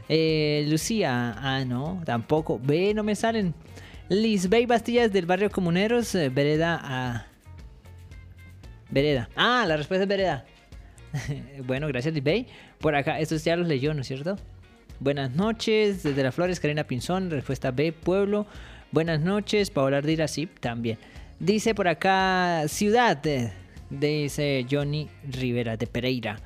[0.07, 1.35] Eh, Lucía.
[1.37, 2.59] Ah, no, tampoco.
[2.63, 3.53] Ve, no me salen.
[4.09, 6.15] Lisbey Bastillas del barrio Comuneros.
[6.15, 7.25] eh, vereda a.
[8.89, 9.29] Vereda.
[9.35, 10.45] Ah, la respuesta es Vereda.
[11.65, 12.47] bueno, gracias Lisbey.
[12.79, 14.37] Por acá, estos ya los leyó, ¿no es cierto?
[14.99, 18.47] Buenas noches, desde las Flores, Karina Pinzón, respuesta B, Pueblo.
[18.91, 20.97] Buenas noches, Paola Ardila, sí, también.
[21.39, 23.53] Dice por acá, Ciudad, eh,
[23.91, 26.39] dice Johnny Rivera de Pereira.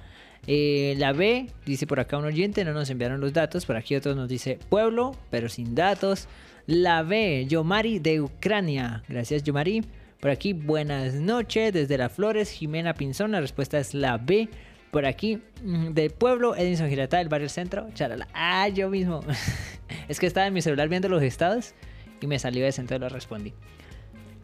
[0.47, 3.65] Eh, la B, dice por acá un oyente, no nos enviaron los datos.
[3.65, 6.27] Por aquí otros nos dice Pueblo, pero sin datos.
[6.67, 9.01] La B, Yomari de Ucrania.
[9.07, 9.85] Gracias, Yomari.
[10.19, 13.31] Por aquí, buenas noches, desde las Flores, Jimena Pinzón.
[13.31, 14.49] La respuesta es la B.
[14.91, 17.87] Por aquí, mm, del pueblo, Edinson Girata, del barrio centro.
[17.93, 18.27] Charala.
[18.33, 19.21] Ah, yo mismo.
[20.09, 21.73] es que estaba en mi celular viendo los estados
[22.19, 23.53] y me salió ese, entonces lo respondí.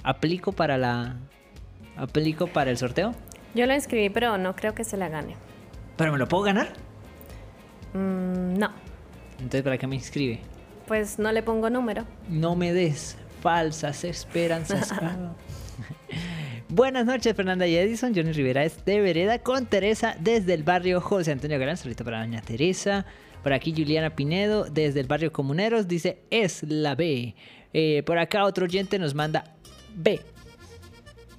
[0.04, 1.18] ¿Aplico para la.
[1.98, 3.14] ¿Aplico para el sorteo?
[3.56, 5.36] Yo lo inscribí, pero no creo que se la gane.
[5.98, 6.70] ¿Pero me lo puedo ganar?
[7.94, 8.72] Mm, no,
[9.40, 10.40] Entonces, ¿para qué me inscribe?
[10.88, 12.06] pues no le pongo número.
[12.30, 14.94] No me des falsas esperanzas.
[16.78, 18.14] Buenas noches, Fernanda y Edison.
[18.14, 21.76] Johnny Rivera es de Vereda con Teresa desde el barrio José Antonio Galán.
[21.76, 23.04] Saludito para doña Teresa.
[23.42, 27.34] Por aquí Juliana Pinedo desde el barrio Comuneros dice es la B.
[27.74, 29.56] Eh, por acá otro oyente nos manda
[29.96, 30.22] B.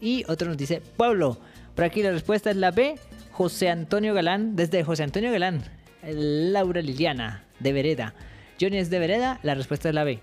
[0.01, 1.39] Y otro nos dice pueblo.
[1.77, 2.97] Por aquí la respuesta es la B.
[3.31, 5.63] José Antonio Galán desde José Antonio Galán.
[6.03, 8.13] Laura Liliana de Vereda.
[8.61, 9.39] Johnny es de Vereda.
[9.45, 10.19] La respuesta es la B.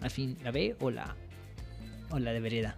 [0.00, 1.16] Al fin, la B o la,
[2.10, 2.76] o la de Vereda.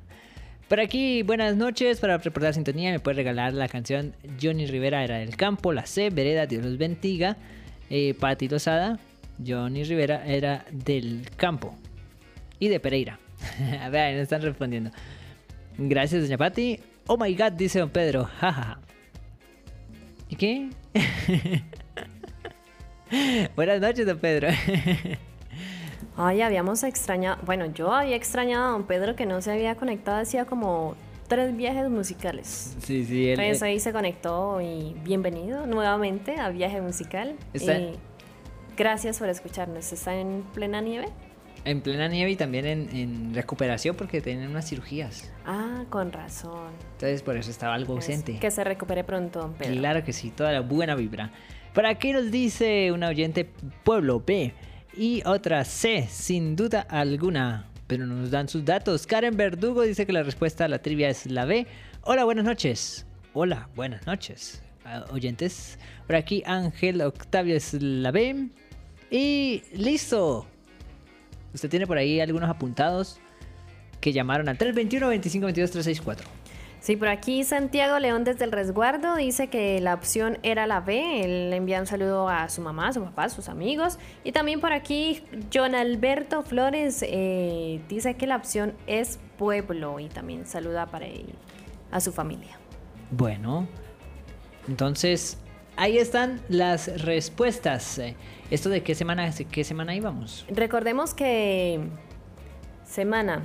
[0.68, 1.98] Por aquí, buenas noches.
[1.98, 6.10] Para reportar sintonía, me puede regalar la canción Johnny Rivera era del campo, la C,
[6.10, 7.38] Vereda, Dios los bendiga.
[7.88, 8.98] Eh, Pati Lozada,
[9.44, 11.74] Johnny Rivera era del campo
[12.58, 13.18] y de Pereira.
[13.82, 14.90] A ver, ahí nos están respondiendo.
[15.78, 16.78] Gracias, doña Pati.
[17.06, 18.26] Oh my god, dice don Pedro.
[18.26, 18.78] Jajaja.
[20.28, 20.68] ¿Y qué?
[23.56, 24.48] buenas noches, don Pedro.
[26.20, 30.18] Ay, habíamos extrañado, bueno, yo había extrañado a don Pedro que no se había conectado
[30.20, 30.96] hacía como
[31.28, 32.76] tres viajes musicales.
[32.80, 37.36] sí, sí, él, Entonces ahí se conectó y bienvenido nuevamente a Viaje Musical.
[37.52, 37.94] Está- Y
[38.76, 39.92] gracias por escucharnos.
[39.92, 41.06] ¿Está en plena nieve?
[41.64, 45.30] en plena nieve y también en, en recuperación porque tienen unas cirugías.
[45.44, 46.70] Ah, con razón.
[46.94, 48.38] Entonces por eso estaba algo Pues, ausente.
[48.38, 49.74] que se recupere pronto, don Pedro.
[49.74, 51.30] Claro que sí, toda la buena vibra.
[51.74, 53.44] Por aquí nos dice una oyente
[53.84, 54.54] Pueblo B
[54.97, 57.66] y otra C, sin duda alguna.
[57.86, 59.07] Pero no nos dan sus datos.
[59.07, 61.66] Karen Verdugo dice que la respuesta a la trivia es la B.
[62.03, 63.07] Hola, buenas noches.
[63.32, 64.62] Hola, buenas noches.
[64.84, 65.78] ah, oyentes.
[66.07, 68.49] Por aquí Ángel Octavio es la B.
[69.11, 70.47] Y listo.
[71.55, 73.18] Usted tiene por ahí algunos apuntados
[74.01, 76.38] que llamaron al 321 25 22 364.
[76.80, 81.24] Sí, por aquí Santiago León desde el resguardo dice que la opción era la B.
[81.24, 83.98] Él le envía un saludo a su mamá, a su papá, a sus amigos.
[84.22, 85.22] Y también por aquí
[85.52, 91.34] John Alberto Flores eh, dice que la opción es pueblo y también saluda para él,
[91.90, 92.58] a su familia.
[93.10, 93.66] Bueno,
[94.68, 95.38] entonces
[95.76, 98.00] ahí están las respuestas.
[98.50, 100.46] ¿Esto de qué semana, qué semana íbamos?
[100.48, 101.80] Recordemos que
[102.84, 103.42] semana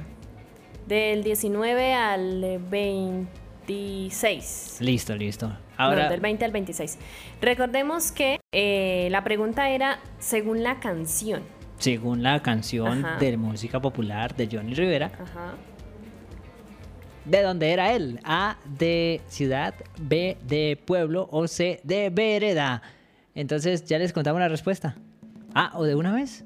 [0.87, 4.77] del 19 al 26.
[4.81, 5.47] Listo, listo.
[5.47, 6.97] No, Ahora, del 20 al 26.
[7.41, 11.43] Recordemos que eh, la pregunta era según la canción.
[11.79, 13.17] según la canción Ajá.
[13.19, 15.53] de música popular de Johnny Rivera, Ajá.
[17.25, 18.19] ¿de dónde era él?
[18.23, 22.81] A de ciudad, B de pueblo o C de vereda.
[23.35, 24.95] Entonces ya les contamos la respuesta.
[25.55, 26.45] Ah, ¿o de una vez?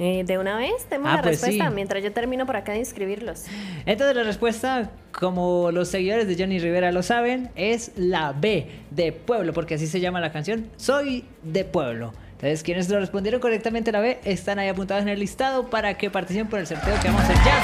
[0.00, 1.74] Eh, de una vez tenemos Ah, la pues respuesta sí.
[1.74, 3.44] mientras yo termino por acá de inscribirlos.
[3.84, 9.10] Entonces la respuesta, como los seguidores de Johnny Rivera lo saben, es la B de
[9.12, 10.68] pueblo, porque así se llama la canción.
[10.76, 12.12] Soy de pueblo.
[12.32, 16.08] Entonces, quienes lo respondieron correctamente la B están ahí apuntados en el listado para que
[16.08, 17.58] participen por el sorteo que vamos a hacer ya.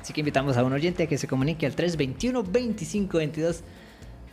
[0.00, 3.62] Así que invitamos a un oyente a que se comunique al 321 25 22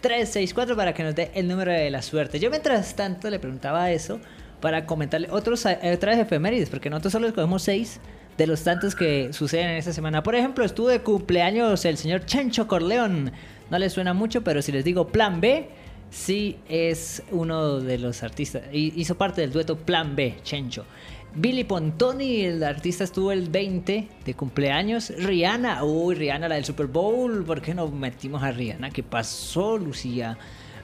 [0.01, 2.39] 364 para que nos dé el número de la suerte.
[2.39, 4.19] Yo mientras tanto le preguntaba eso
[4.61, 7.99] para comentarle otros, eh, otras efemérides, porque nosotros solo escogemos seis
[8.37, 10.23] de los tantos que suceden en esta semana.
[10.23, 13.31] Por ejemplo, estuvo de cumpleaños el señor Chencho Corleón.
[13.69, 15.69] No les suena mucho, pero si les digo Plan B,
[16.09, 18.63] sí es uno de los artistas.
[18.71, 20.85] hi- Hizo parte del dueto Plan B, Chencho.
[21.33, 25.13] Billy Pontoni, el artista, estuvo el 20 de cumpleaños.
[25.17, 27.45] Rihanna, uy, Rihanna, la del Super Bowl.
[27.45, 28.89] ¿Por qué no metimos a Rihanna?
[28.91, 30.37] ¿Qué pasó, Lucía?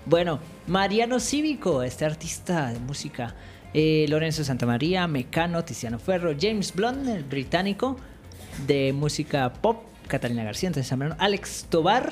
[0.06, 3.36] Bueno, Mariano Cívico, este artista de música.
[3.80, 7.96] Eh, Lorenzo Santamaría, Mecano, Tiziano Ferro, James Blunt, el británico
[8.66, 9.84] de música pop.
[10.08, 12.12] Catalina García, entonces Alex Tobar,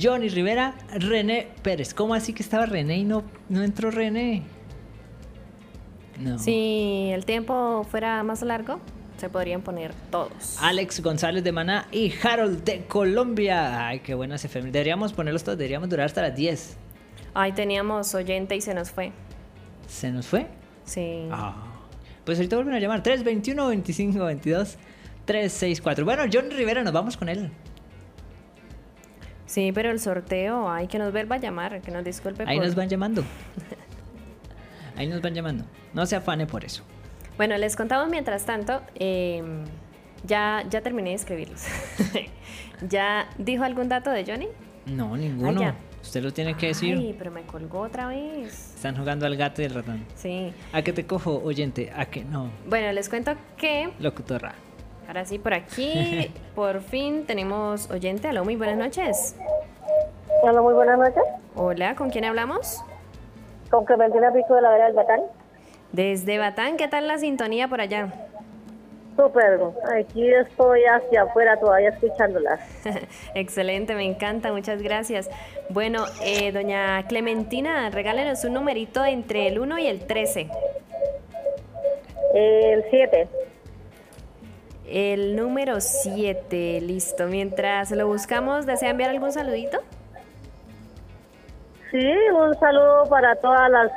[0.00, 1.94] Johnny Rivera, René Pérez.
[1.94, 4.44] ¿Cómo así que estaba René y no, no entró René?
[6.20, 6.38] No.
[6.38, 8.78] Si el tiempo fuera más largo,
[9.16, 10.58] se podrían poner todos.
[10.60, 13.88] Alex González de Maná y Harold de Colombia.
[13.88, 14.74] Ay, qué buenas efemérides.
[14.74, 16.76] Deberíamos ponerlos todos, deberíamos durar hasta las 10.
[17.34, 19.10] Ahí teníamos oyente y se nos fue.
[19.88, 20.59] ¿Se nos fue?
[20.90, 21.28] Sí.
[21.30, 21.54] Ah.
[22.24, 23.02] Pues ahorita vuelven a llamar.
[23.02, 24.76] 321 25 22
[25.24, 26.04] 364.
[26.04, 27.50] Bueno, John Rivera, nos vamos con él.
[29.46, 32.44] Sí, pero el sorteo, hay que nos vuelva a llamar, que nos disculpe.
[32.46, 33.24] Ahí por- nos van llamando.
[34.96, 35.64] Ahí nos van llamando.
[35.94, 36.82] No se afane por eso.
[37.36, 38.82] Bueno, les contamos mientras tanto.
[38.96, 39.42] eh,
[40.26, 41.64] ya, ya terminé de escribirlos.
[42.88, 44.48] ¿Ya dijo algún dato de Johnny?
[44.86, 45.60] No, ninguno.
[45.60, 45.74] ya.
[46.02, 46.96] Usted lo tiene que decir.
[46.98, 48.74] Ay, pero me colgó otra vez.
[48.74, 50.04] Están jugando al gato y el ratón.
[50.16, 50.52] Sí.
[50.72, 51.92] ¿A qué te cojo, oyente?
[51.94, 52.50] ¿A qué no?
[52.66, 54.54] Bueno, les cuento que Locutorra.
[55.06, 58.28] ahora sí, por aquí, por fin tenemos oyente.
[58.28, 59.36] Aló, muy buenas noches.
[60.42, 61.22] Hola, muy buenas noches.
[61.54, 62.82] Hola, ¿con quién hablamos?
[63.70, 65.20] Con Clementina Pico de la Vera del Batán.
[65.92, 68.28] Desde Batán, ¿qué tal la sintonía por allá?
[69.20, 69.60] Súper,
[69.98, 72.58] aquí estoy hacia afuera todavía escuchándolas.
[73.34, 75.28] Excelente, me encanta, muchas gracias.
[75.68, 80.48] Bueno, eh, doña Clementina, regálenos un numerito entre el 1 y el 13.
[82.32, 83.28] El 7.
[84.88, 87.26] El número 7, listo.
[87.26, 89.80] Mientras lo buscamos, ¿desea enviar algún saludito?
[91.90, 93.92] Sí, un saludo para todas las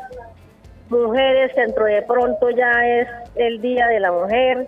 [0.90, 1.56] mujeres.
[1.56, 4.68] Dentro de pronto ya es el Día de la Mujer.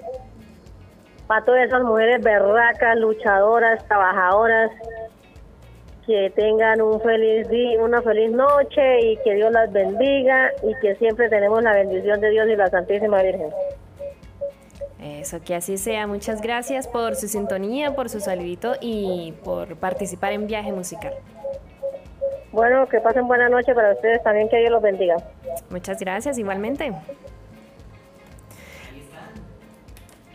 [1.27, 4.71] Para todas esas mujeres berracas, luchadoras, trabajadoras.
[6.05, 10.95] Que tengan un feliz día, una feliz noche y que Dios las bendiga y que
[10.97, 13.49] siempre tenemos la bendición de Dios y la Santísima Virgen.
[15.01, 16.05] Eso, que así sea.
[16.05, 21.13] Muchas gracias por su sintonía, por su saludito y por participar en Viaje Musical.
[22.51, 25.17] Bueno, que pasen buena noche para ustedes también, que Dios los bendiga.
[25.69, 26.93] Muchas gracias, igualmente.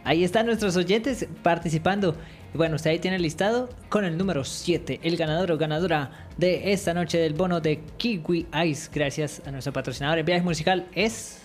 [0.05, 2.17] Ahí están nuestros oyentes participando.
[2.55, 6.73] Bueno, usted ahí tiene el listado con el número 7, el ganador o ganadora de
[6.73, 8.91] esta noche del bono de Kiwi Ice.
[8.93, 11.37] Gracias a nuestro patrocinador en viaje musical es...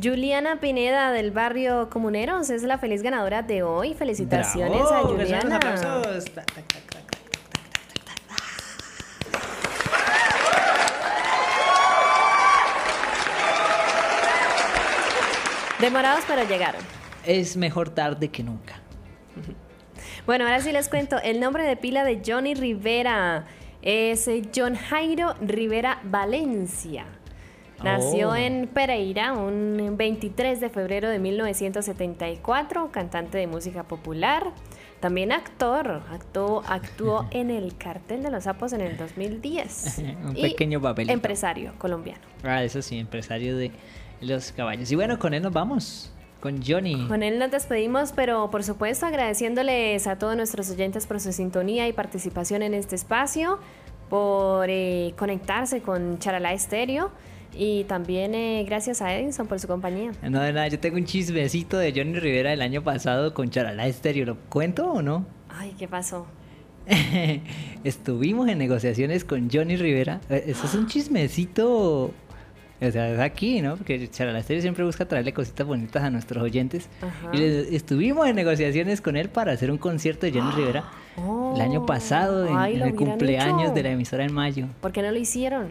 [0.00, 3.94] Juliana Pineda del barrio Comuneros es la feliz ganadora de hoy.
[3.94, 5.56] Felicitaciones Bravo, a Juliana.
[5.56, 6.24] aplausos.
[15.80, 16.97] Demorados pero llegaron.
[17.28, 18.80] Es mejor tarde que nunca.
[20.24, 21.18] Bueno, ahora sí les cuento.
[21.22, 23.44] El nombre de pila de Johnny Rivera
[23.82, 27.04] es eh, John Jairo Rivera Valencia.
[27.84, 28.34] Nació Oh.
[28.34, 34.52] en Pereira un 23 de febrero de 1974, cantante de música popular.
[35.00, 39.98] También actor, actuó, actuó en el Cartel de los Sapos en el 2010.
[40.24, 41.12] Un Y pequeño papelito.
[41.12, 42.22] Empresario colombiano.
[42.42, 43.70] Ah, eso sí, empresario de
[44.22, 44.90] los caballos.
[44.90, 46.10] Y bueno, con él nos vamos.
[46.40, 47.06] Con Johnny.
[47.08, 51.88] Con él nos despedimos, pero por supuesto agradeciéndoles a todos nuestros oyentes por su sintonía
[51.88, 53.58] y participación en este espacio,
[54.08, 57.10] por eh, conectarse con Charalá Estéreo
[57.54, 60.12] y también eh, gracias a Edison por su compañía.
[60.22, 63.86] No, de nada, yo tengo un chismecito de Johnny Rivera del año pasado con Charalá
[63.88, 64.24] Estéreo.
[64.26, 65.26] ¿Lo cuento o no?
[65.48, 66.26] Ay, ¿qué pasó?
[67.84, 70.20] Estuvimos en negociaciones con Johnny Rivera.
[70.30, 72.12] Eh, Eso es un chismecito.
[72.80, 73.76] O sea, es aquí, ¿no?
[73.76, 76.88] Porque Charalá Estéreo siempre busca traerle cositas bonitas a nuestros oyentes.
[77.02, 77.30] Ajá.
[77.32, 80.84] Y le- estuvimos en negociaciones con él para hacer un concierto de Johnny Rivera
[81.56, 82.58] el año pasado, en, Oh.
[82.58, 83.74] Ay, en lo el cumpleaños hecho.
[83.74, 84.66] de la emisora en mayo.
[84.80, 85.68] ¿Por qué no lo hicieron?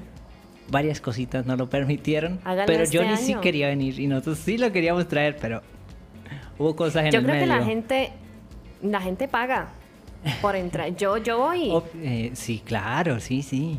[0.70, 2.42] Varias cositas no lo permitieron.
[2.44, 3.42] Háganlo pero este Johnny sí año.
[3.42, 5.62] quería venir y nosotros sí lo queríamos traer, pero
[6.58, 7.56] hubo cosas en Yo el creo que medio.
[7.58, 8.10] la gente,
[8.84, 9.70] la gente paga
[10.42, 10.94] por entrar.
[10.98, 11.72] Yo, yo voy.
[12.04, 13.78] Eh, sí, claro, sí, sí.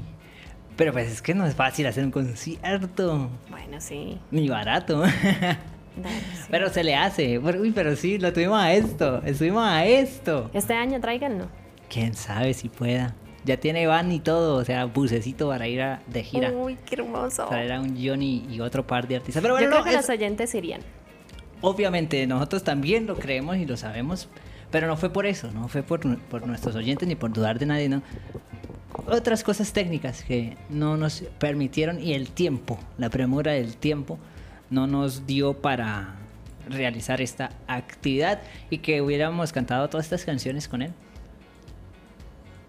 [0.79, 3.29] Pero pues es que no es fácil hacer un concierto.
[3.51, 4.19] Bueno, sí.
[4.31, 5.01] Ni barato.
[5.99, 6.47] Dale, sí.
[6.51, 7.39] pero se le hace.
[7.39, 9.21] Uy, pero sí, lo tuvimos a esto.
[9.25, 10.49] Estuvimos a esto.
[10.55, 11.49] Este año tráiganlo.
[11.91, 13.15] Quién sabe si pueda.
[13.45, 16.51] Ya tiene van y todo, o sea, bucecito para ir a- de gira.
[16.53, 17.47] Uy, qué hermoso.
[17.47, 19.43] Traer a un Johnny y otro par de artistas.
[19.43, 20.81] Pero bueno, yo creo no, que es- los oyentes irían.
[21.61, 24.29] obviamente nosotros también lo creemos y lo sabemos,
[24.71, 27.67] pero no fue por eso, no fue por, por nuestros oyentes ni por dudar de
[27.67, 28.03] nadie, no.
[29.07, 34.19] Otras cosas técnicas que no nos permitieron y el tiempo, la premura del tiempo,
[34.71, 36.17] no nos dio para
[36.69, 40.93] realizar esta actividad y que hubiéramos cantado todas estas canciones con él.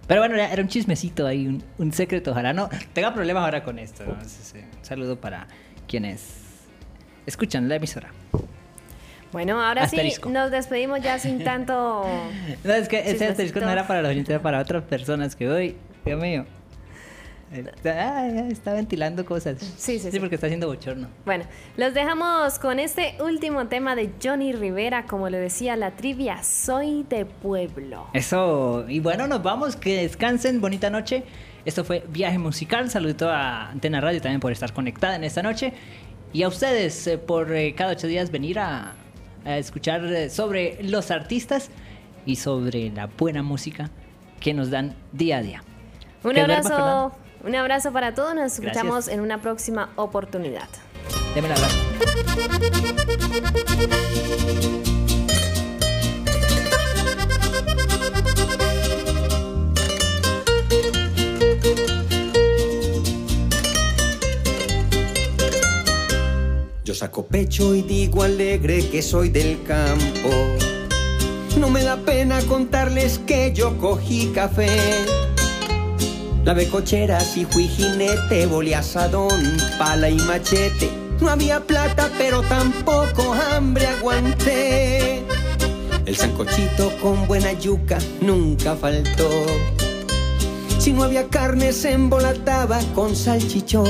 [0.07, 2.31] Pero bueno, era un chismecito ahí, un, un secreto.
[2.31, 4.05] Ojalá no tenga problemas ahora con esto.
[4.05, 4.19] ¿no?
[4.21, 5.47] Es- es- Un saludo para
[5.87, 6.35] quienes
[7.25, 8.09] escuchan la emisora.
[9.31, 10.29] Bueno, ahora Asterisco.
[10.29, 12.05] sí nos despedimos ya sin tanto.
[12.63, 15.47] No, es que ese asterisco no era para los oyentes, era para otras personas que
[15.49, 15.75] hoy,
[16.09, 16.45] Dios mío.
[17.85, 19.59] ah, está ventilando cosas.
[19.77, 20.19] Sí, sí, sí.
[20.19, 21.07] porque está haciendo bochorno.
[21.23, 21.45] Bueno,
[21.77, 27.05] los dejamos con este último tema de Johnny Rivera, como le decía la trivia, soy
[27.07, 28.07] de pueblo.
[28.13, 31.25] Eso, y bueno, nos vamos, que descansen, bonita noche.
[31.63, 35.73] Esto fue Viaje Musical, saludito a Antena Radio también por estar conectada en esta noche.
[36.33, 38.95] Y a ustedes eh, por eh, cada ocho días venir a,
[39.45, 41.69] a escuchar eh, sobre los artistas
[42.25, 43.91] y sobre la buena música
[44.39, 45.63] que nos dan día a día.
[46.23, 47.11] Un abrazo,
[47.45, 49.15] un abrazo para todos, nos escuchamos Gracias.
[49.15, 50.67] en una próxima oportunidad.
[51.33, 51.77] Deme el abrazo.
[66.83, 70.29] Yo saco pecho y digo alegre que soy del campo.
[71.57, 75.05] No me da pena contarles que yo cogí café.
[76.45, 80.89] Lavé cocheras y fui jinete, volé asadón, pala y machete.
[81.19, 85.23] No había plata, pero tampoco hambre aguanté.
[86.05, 89.29] El sancochito con buena yuca nunca faltó.
[90.79, 93.85] Si no había carne, se embolataba con salchichón.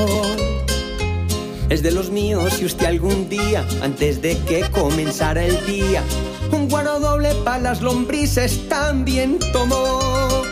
[1.69, 6.03] Es de los míos si usted algún día, antes de que comenzara el día,
[6.51, 10.48] un guaro doble para las lombrices también tomó.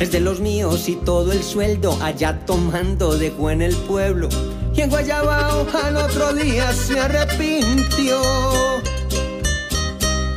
[0.00, 4.30] Es de los míos y todo el sueldo allá tomando dejó en el pueblo.
[4.74, 8.18] Y en Guayabao al otro día se arrepintió.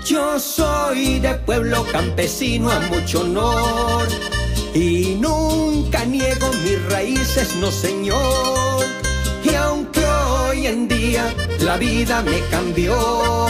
[0.06, 4.06] Yo soy de pueblo campesino a mucho honor.
[4.74, 8.84] Y nunca niego mis raíces, no señor.
[9.46, 13.48] Y aunque hoy en día la vida me cambió,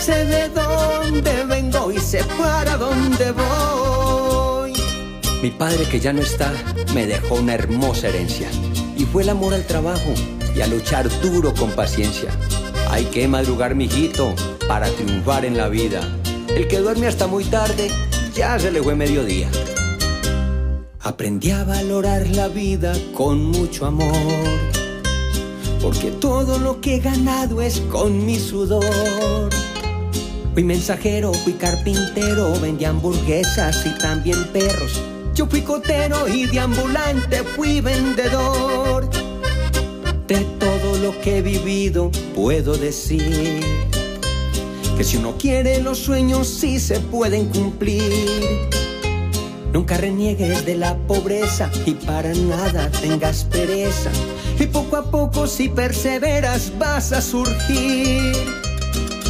[0.00, 3.53] sé de dónde vengo y sé para dónde voy.
[5.44, 6.50] Mi padre que ya no está
[6.94, 8.48] me dejó una hermosa herencia
[8.96, 10.14] y fue el amor al trabajo
[10.56, 12.30] y a luchar duro con paciencia.
[12.88, 14.34] Hay que madrugar, mijito,
[14.66, 16.00] para triunfar en la vida.
[16.48, 17.90] El que duerme hasta muy tarde
[18.34, 19.50] ya se le fue mediodía.
[21.00, 24.48] Aprendí a valorar la vida con mucho amor,
[25.82, 29.50] porque todo lo que he ganado es con mi sudor.
[30.54, 35.02] Fui mensajero, fui carpintero, vendí hamburguesas y también perros.
[35.34, 39.10] Yo fui cotero y de ambulante fui vendedor.
[40.28, 43.60] De todo lo que he vivido puedo decir
[44.96, 48.70] que si uno quiere los sueños sí se pueden cumplir.
[49.72, 54.10] Nunca reniegues de la pobreza y para nada tengas pereza.
[54.60, 58.36] Y poco a poco si perseveras vas a surgir.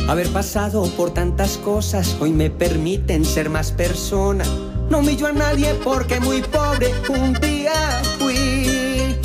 [0.06, 4.44] Haber pasado por tantas cosas hoy me permiten ser más persona.
[4.90, 9.16] No humillo a nadie porque muy pobre un día fui.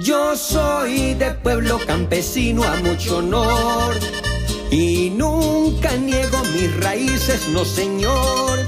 [0.00, 3.94] Yo soy de pueblo campesino a mucho honor.
[4.70, 8.58] Y nunca niego mis raíces, no señor.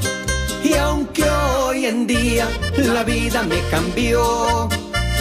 [0.63, 4.69] Y aunque hoy en día la vida me cambió,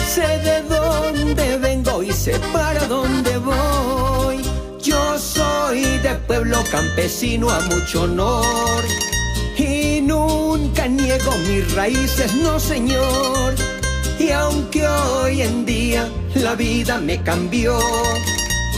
[0.08, 4.42] sé de dónde vengo y sé para dónde voy.
[4.82, 8.84] Yo soy de pueblo campesino a mucho honor.
[9.58, 13.54] Y nunca niego mis raíces, no señor.
[14.18, 17.76] Y aunque hoy en día la vida me cambió,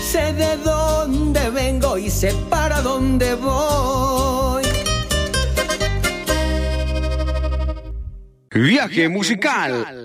[0.02, 4.64] sé de dónde vengo y sé para dónde voy.
[8.52, 10.00] Viaje musical